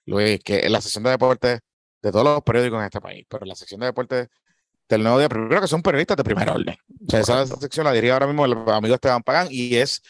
[0.06, 1.60] Luis, que en la sección de deportes
[2.02, 4.28] de todos los periódicos en este país, pero la sección de deportes
[4.90, 6.76] del Nuevo Día, primero que son periodistas de primer orden.
[7.08, 10.02] O sea, esa sección la diría ahora mismo el amigo Esteban Pagán y es,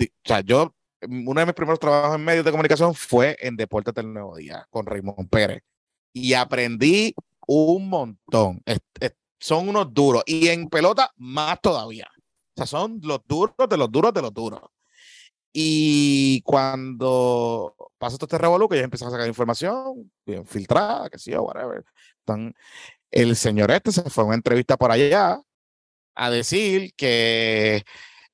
[0.00, 3.94] o sea, yo, uno de mis primeros trabajos en medios de comunicación fue en Deportes
[3.94, 5.62] del Nuevo Día con Raymond Pérez
[6.12, 7.14] y aprendí
[7.46, 8.62] un montón
[9.40, 10.22] son unos duros.
[10.26, 12.08] Y en pelota, más todavía.
[12.54, 14.60] O sea, son los duros de los duros de los duros.
[15.52, 21.18] Y cuando pasa todo este revolú, que ya empiezan a sacar información, bien filtrada, que
[21.18, 21.84] sí, o whatever.
[22.20, 22.54] Entonces,
[23.10, 25.40] el señor este se fue a una entrevista por allá
[26.14, 27.84] a decir que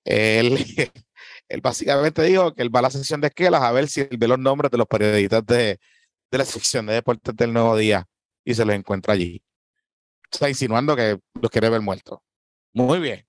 [0.04, 0.58] él,
[1.48, 4.16] él básicamente dijo que él va a la sesión de esquelas a ver si él
[4.18, 5.80] ve los nombres de los periodistas de,
[6.30, 8.06] de la sección de deportes del Nuevo Día
[8.44, 9.42] y se los encuentra allí
[10.30, 12.18] está insinuando que los quiere ver muertos.
[12.72, 13.26] Muy bien.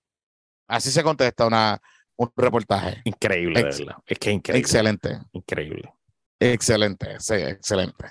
[0.66, 1.80] Así se contesta una,
[2.16, 3.00] un reportaje.
[3.04, 3.68] Increíble,
[4.06, 4.60] Es que increíble.
[4.60, 5.18] Excelente.
[5.32, 5.92] Increíble.
[6.40, 8.10] Excelente, sí, excelente.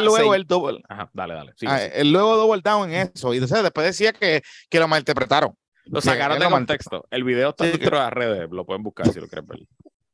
[0.00, 0.80] luego el double.
[0.88, 1.52] Ajá, dale, dale.
[1.66, 3.34] Ah, el luego double down en eso.
[3.34, 5.56] Y después decía que, que lo malinterpretaron.
[5.86, 7.06] Lo sacaron de contexto.
[7.10, 8.48] El video está dentro de las redes.
[8.50, 9.58] Lo pueden buscar si lo quieren ver.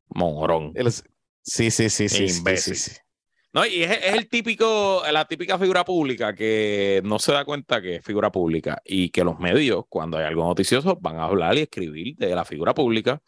[0.08, 0.72] Morón.
[1.42, 2.26] sí, sí, sí, sí.
[2.26, 2.76] Imbécil.
[2.76, 2.96] Sí, sí,
[3.52, 7.96] no, y es, el típico, la típica figura pública que no se da cuenta que
[7.96, 11.62] es figura pública y que los medios, cuando hay algo noticioso, van a hablar y
[11.62, 13.20] escribir de la figura pública.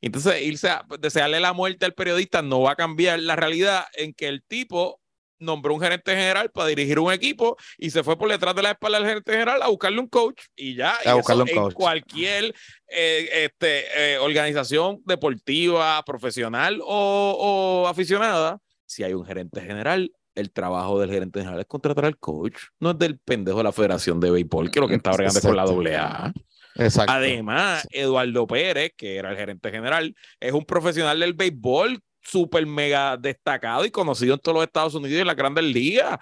[0.00, 4.14] Entonces, irse a desearle la muerte al periodista no va a cambiar la realidad en
[4.14, 5.00] que el tipo
[5.40, 8.72] nombró un gerente general para dirigir un equipo y se fue por detrás de la
[8.72, 10.96] espalda del gerente general a buscarle un coach y ya.
[11.04, 11.70] A buscarle un coach.
[11.70, 12.54] En cualquier
[12.88, 20.50] eh, este, eh, organización deportiva, profesional o, o aficionada, si hay un gerente general, el
[20.50, 24.18] trabajo del gerente general es contratar al coach, no es del pendejo de la Federación
[24.18, 26.32] de Béisbol, que es lo que está bregando con la AA.
[26.76, 27.12] Exacto.
[27.12, 33.16] Además, Eduardo Pérez, que era el gerente general, es un profesional del béisbol súper mega
[33.16, 36.18] destacado y conocido en todos los Estados Unidos y en las grandes ligas.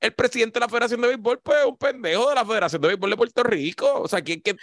[0.00, 3.10] el presidente de la Federación de Béisbol, pues un pendejo de la Federación de Béisbol
[3.10, 4.00] de Puerto Rico.
[4.00, 4.56] O sea, que, que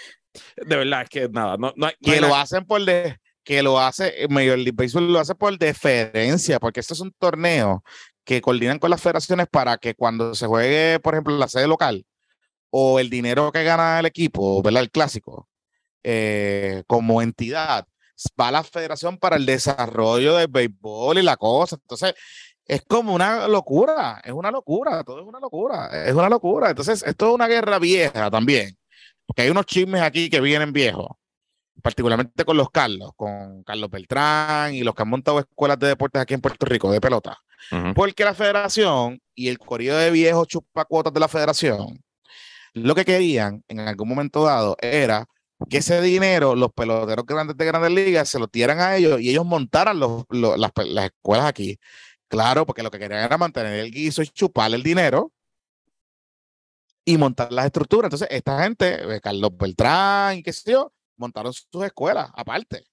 [0.58, 3.18] de verdad es que nada, no, no hay, que lo hacen por de,
[3.48, 7.14] que lo hace, eh, Major League Baseball lo hace por deferencia, porque esto es un
[7.14, 7.82] torneo
[8.26, 12.06] que coordinan con las federaciones para que cuando se juegue, por ejemplo, la sede local
[12.72, 14.84] o el dinero que gana el equipo, ¿verdad?
[14.84, 15.48] El clásico,
[16.04, 17.88] eh, como entidad,
[18.40, 21.78] va a la federación para el desarrollo del béisbol y la cosa.
[21.82, 22.16] Entonces,
[22.66, 26.70] es como una locura, es una locura, todo es una locura, es una locura.
[26.72, 28.78] Entonces, esto es una guerra vieja también,
[29.26, 31.08] porque hay unos chismes aquí que vienen viejos,
[31.82, 36.22] particularmente con los Carlos, con Carlos Beltrán y los que han montado escuelas de deportes
[36.22, 37.38] aquí en Puerto Rico, de pelota.
[37.96, 42.02] Porque la federación y el corrido de viejos chupacuotas de la federación,
[42.74, 45.26] lo que querían en algún momento dado era
[45.70, 49.30] que ese dinero, los peloteros grandes de grandes ligas, se lo dieran a ellos y
[49.30, 51.80] ellos montaran los, las, las escuelas aquí.
[52.28, 55.32] Claro, porque lo que querían era mantener el guiso y chuparle el dinero
[57.06, 58.08] y montar las estructuras.
[58.08, 62.86] Entonces, esta gente, eh, Carlos Beltrán y qué sé yo, montaron sus escuelas aparte,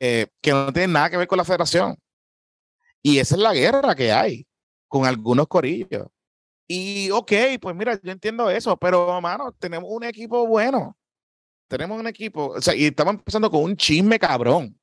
[0.00, 1.96] eh, que no tienen nada que ver con la federación.
[3.02, 4.46] Y esa es la guerra que hay
[4.88, 6.08] con algunos corillos.
[6.66, 10.96] Y ok, pues mira, yo entiendo eso, pero mano, tenemos un equipo bueno.
[11.68, 14.78] Tenemos un equipo, o sea, y estamos empezando con un chisme cabrón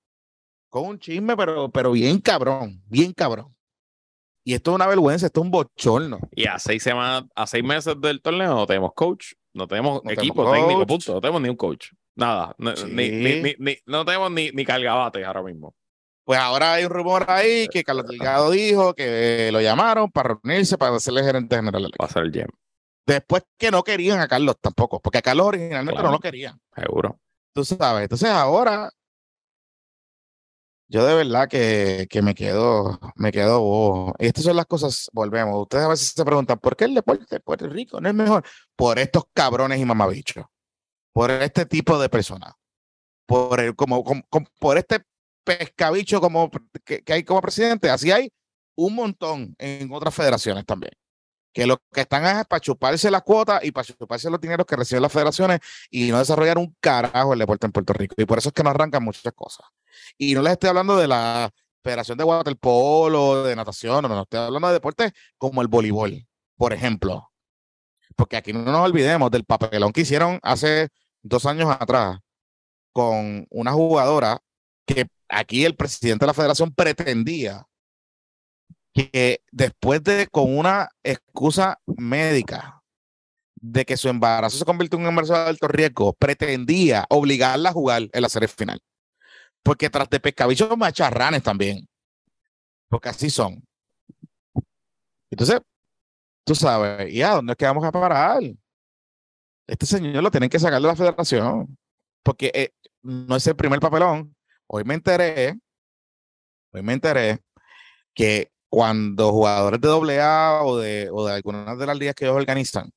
[0.76, 3.56] con un chisme, pero, pero bien cabrón, bien cabrón.
[4.44, 6.20] Y esto es una vergüenza, esto es un bochorno.
[6.36, 10.52] Y a seis semanas, a seis meses del torneo no tenemos coach, no tenemos equipo
[10.52, 11.14] técnico, punto.
[11.14, 11.88] No tenemos ni un coach.
[12.16, 12.56] Nada.
[12.58, 15.76] No, ni, ni, no tenemos ni, ni cargabates ahora mismo.
[16.24, 20.78] Pues ahora hay un rumor ahí que Carlos Delgado dijo que lo llamaron para reunirse
[20.78, 21.92] para hacerle gerente general.
[21.96, 22.50] Para hacer el GM.
[23.06, 26.60] Después que no querían a Carlos tampoco, porque a Carlos originalmente no lo querían.
[26.76, 27.20] Seguro.
[27.54, 28.04] Tú sabes.
[28.04, 28.90] Entonces ahora
[30.88, 35.62] yo de verdad que, que me quedo, me quedo Y estas son las cosas, volvemos.
[35.62, 38.44] Ustedes a veces se preguntan, ¿por qué el deporte de Puerto Rico no es mejor?
[38.76, 40.46] Por estos cabrones y mamabichos.
[41.16, 42.56] Por este tipo de personas.
[43.26, 44.04] Por, el, como,
[44.60, 45.00] por este
[45.46, 46.52] pescabicho como,
[46.84, 47.90] que, hay como presidente.
[47.90, 48.30] Así hay
[48.76, 50.92] un montón en otras federaciones también.
[51.54, 54.76] Que lo que están es para chuparse las cuotas y para chuparse los dineros que
[54.76, 58.16] reciben las federaciones y no desarrollar un carajo el deporte en Puerto Rico.
[58.18, 59.66] Y por eso es que no arrancan muchas cosas.
[60.18, 61.50] Y no les estoy hablando de la
[61.82, 66.28] Federación de Waterpolo, de natación, no, no, estoy hablando de deportes como el voleibol,
[66.58, 67.32] por ejemplo.
[68.18, 70.90] Porque aquí no nos olvidemos del papelón que hicieron hace
[71.26, 72.20] dos años atrás
[72.94, 74.40] con una jugadora
[74.86, 77.66] que aquí el presidente de la federación pretendía
[78.94, 82.82] que después de con una excusa médica
[83.56, 87.74] de que su embarazo se convirtió en un embarazo de alto riesgo, pretendía obligarla a
[87.74, 88.80] jugar en la serie final.
[89.64, 91.88] Porque tras de pescabichos macharranes también.
[92.88, 93.64] Porque así son.
[95.32, 95.60] Entonces,
[96.46, 98.44] tú sabes, ¿y a dónde es que vamos a parar?
[99.68, 101.78] Este señor lo tienen que sacar de la federación.
[102.24, 102.72] Porque eh,
[103.04, 104.36] no es el primer papelón.
[104.68, 105.60] Hoy me enteré,
[106.72, 107.40] hoy me enteré
[108.14, 112.36] que cuando jugadores de AA o de, o de algunas de las ligas que ellos
[112.36, 112.92] organizan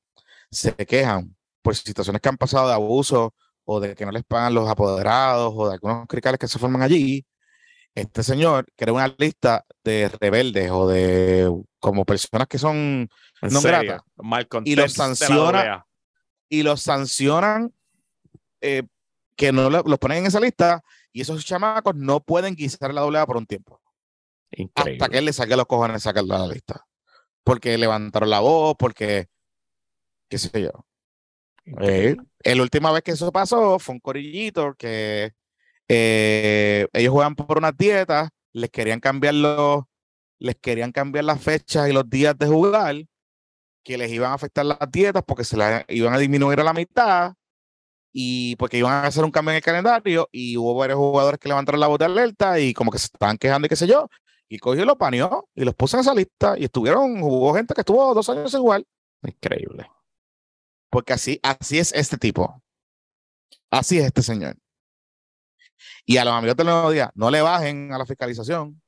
[0.50, 3.34] se quejan por situaciones que han pasado de abuso
[3.64, 6.80] o de que no les pagan los apoderados o de algunos cricales que se forman
[6.80, 7.26] allí,
[7.94, 13.08] este señor crea una lista de rebeldes o de como personas que son
[13.42, 14.02] no gratas
[14.64, 15.84] y los sanciona
[16.48, 17.72] y los sancionan
[18.60, 18.84] eh,
[19.36, 23.26] que no los ponen en esa lista y esos chamacos no pueden guisar la doblea
[23.26, 23.80] por un tiempo.
[24.74, 26.86] Hasta que él le saque los cojones sacar la lista.
[27.44, 29.28] Porque levantaron la voz porque
[30.28, 30.70] qué sé yo.
[31.80, 35.32] Eh, la última vez que eso pasó fue un corillito que
[35.88, 39.84] eh, ellos juegan por unas dietas, les querían cambiar los,
[40.38, 42.96] les querían cambiar las fechas y los días de jugar,
[43.88, 46.74] que les iban a afectar las dietas porque se las iban a disminuir a la
[46.74, 47.32] mitad
[48.12, 51.48] y porque iban a hacer un cambio en el calendario y hubo varios jugadores que
[51.48, 54.10] levantaron la voz de alerta y como que se estaban quejando y qué sé yo,
[54.46, 57.72] y cogió y lo paneó y los puso en esa lista y estuvieron, hubo gente
[57.72, 58.86] que estuvo dos años igual.
[59.22, 59.90] Increíble.
[60.90, 62.62] Porque así, así es este tipo.
[63.70, 64.54] Así es este señor.
[66.04, 68.82] Y a los amigos del nuevo día, no le bajen a la fiscalización.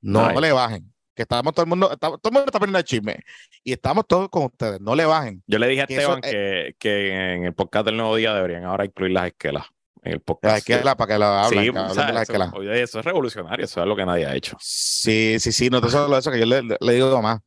[0.00, 0.93] No, le bajen.
[1.14, 3.20] Que estamos todo el mundo, todo el mundo está poniendo el chisme.
[3.62, 4.80] Y estamos todos con ustedes.
[4.80, 5.42] No le bajen.
[5.46, 8.84] Yo le dije a Esteban que, que, en el podcast del nuevo día deberían ahora
[8.84, 9.66] incluir las esquelas.
[10.02, 10.52] En el podcast.
[10.52, 11.64] Las esquelas para que lo hablen.
[11.64, 13.64] Sí, eso, eso, es revolucionario.
[13.64, 14.56] Eso es lo que nadie ha hecho.
[14.60, 15.70] Sí, sí, sí.
[15.70, 17.40] No te solo eso que yo le, le digo más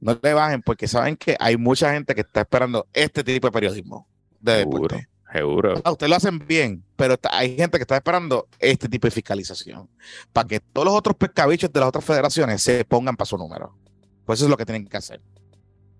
[0.00, 3.52] no le bajen porque saben que hay mucha gente que está esperando este tipo de
[3.52, 4.08] periodismo
[4.40, 5.08] de deporte.
[5.32, 5.80] Seguro.
[5.84, 9.88] Ah, ustedes lo hacen bien, pero hay gente que está esperando este tipo de fiscalización
[10.32, 13.76] para que todos los otros pescabichos de las otras federaciones se pongan para su número.
[14.24, 15.20] Pues eso es lo que tienen que hacer.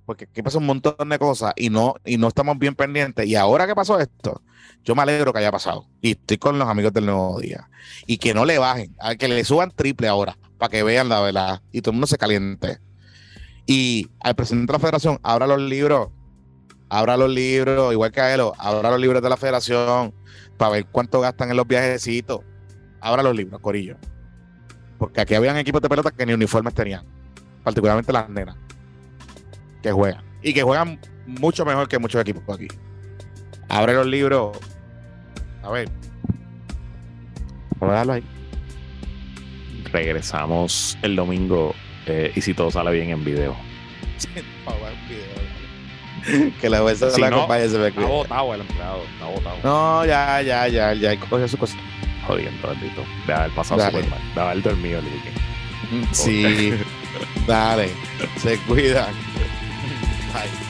[0.08, 3.26] porque aquí pasa un montón de cosas y no, y no estamos bien pendientes.
[3.26, 4.40] Y ahora que pasó esto,
[4.82, 5.86] yo me alegro que haya pasado.
[6.00, 7.68] Y estoy con los amigos del Nuevo Día.
[8.06, 11.20] Y que no le bajen, a que le suban triple ahora, para que vean la
[11.20, 11.60] verdad.
[11.72, 12.78] Y todo el mundo se caliente.
[13.66, 16.08] Y al presidente de la federación, abra los libros,
[16.88, 20.14] abra los libros, igual que a él, abra los libros de la federación,
[20.56, 22.40] para ver cuánto gastan en los viajecitos.
[23.00, 23.96] Abra los libros, Corillo.
[24.98, 27.04] Porque aquí habían equipos de pelota que ni uniformes tenían,
[27.62, 28.56] particularmente las nenas
[29.82, 30.24] que juegan.
[30.42, 32.68] Y que juegan mucho mejor que muchos equipos aquí.
[33.68, 34.58] Abre los libros.
[35.62, 35.88] A ver.
[37.78, 38.24] Vamos a dejarlo ahí.
[39.92, 41.74] Regresamos el domingo
[42.06, 43.56] eh, y si todo sale bien en video.
[46.60, 49.56] que la bolsa Si la no, acompañe se me Está botado el empleado, está botado.
[49.62, 51.18] No, ya, ya, ya, ya.
[51.20, 51.76] Coge su cosa.
[52.26, 53.04] Jodiendo, bendito.
[53.26, 54.02] De haber pasado Dale.
[54.02, 54.34] super mal.
[54.34, 56.14] De haber dormido weekend.
[56.14, 56.74] Sí.
[57.46, 57.90] Dale.
[58.36, 59.14] Se cuidan.
[60.32, 60.50] Bye.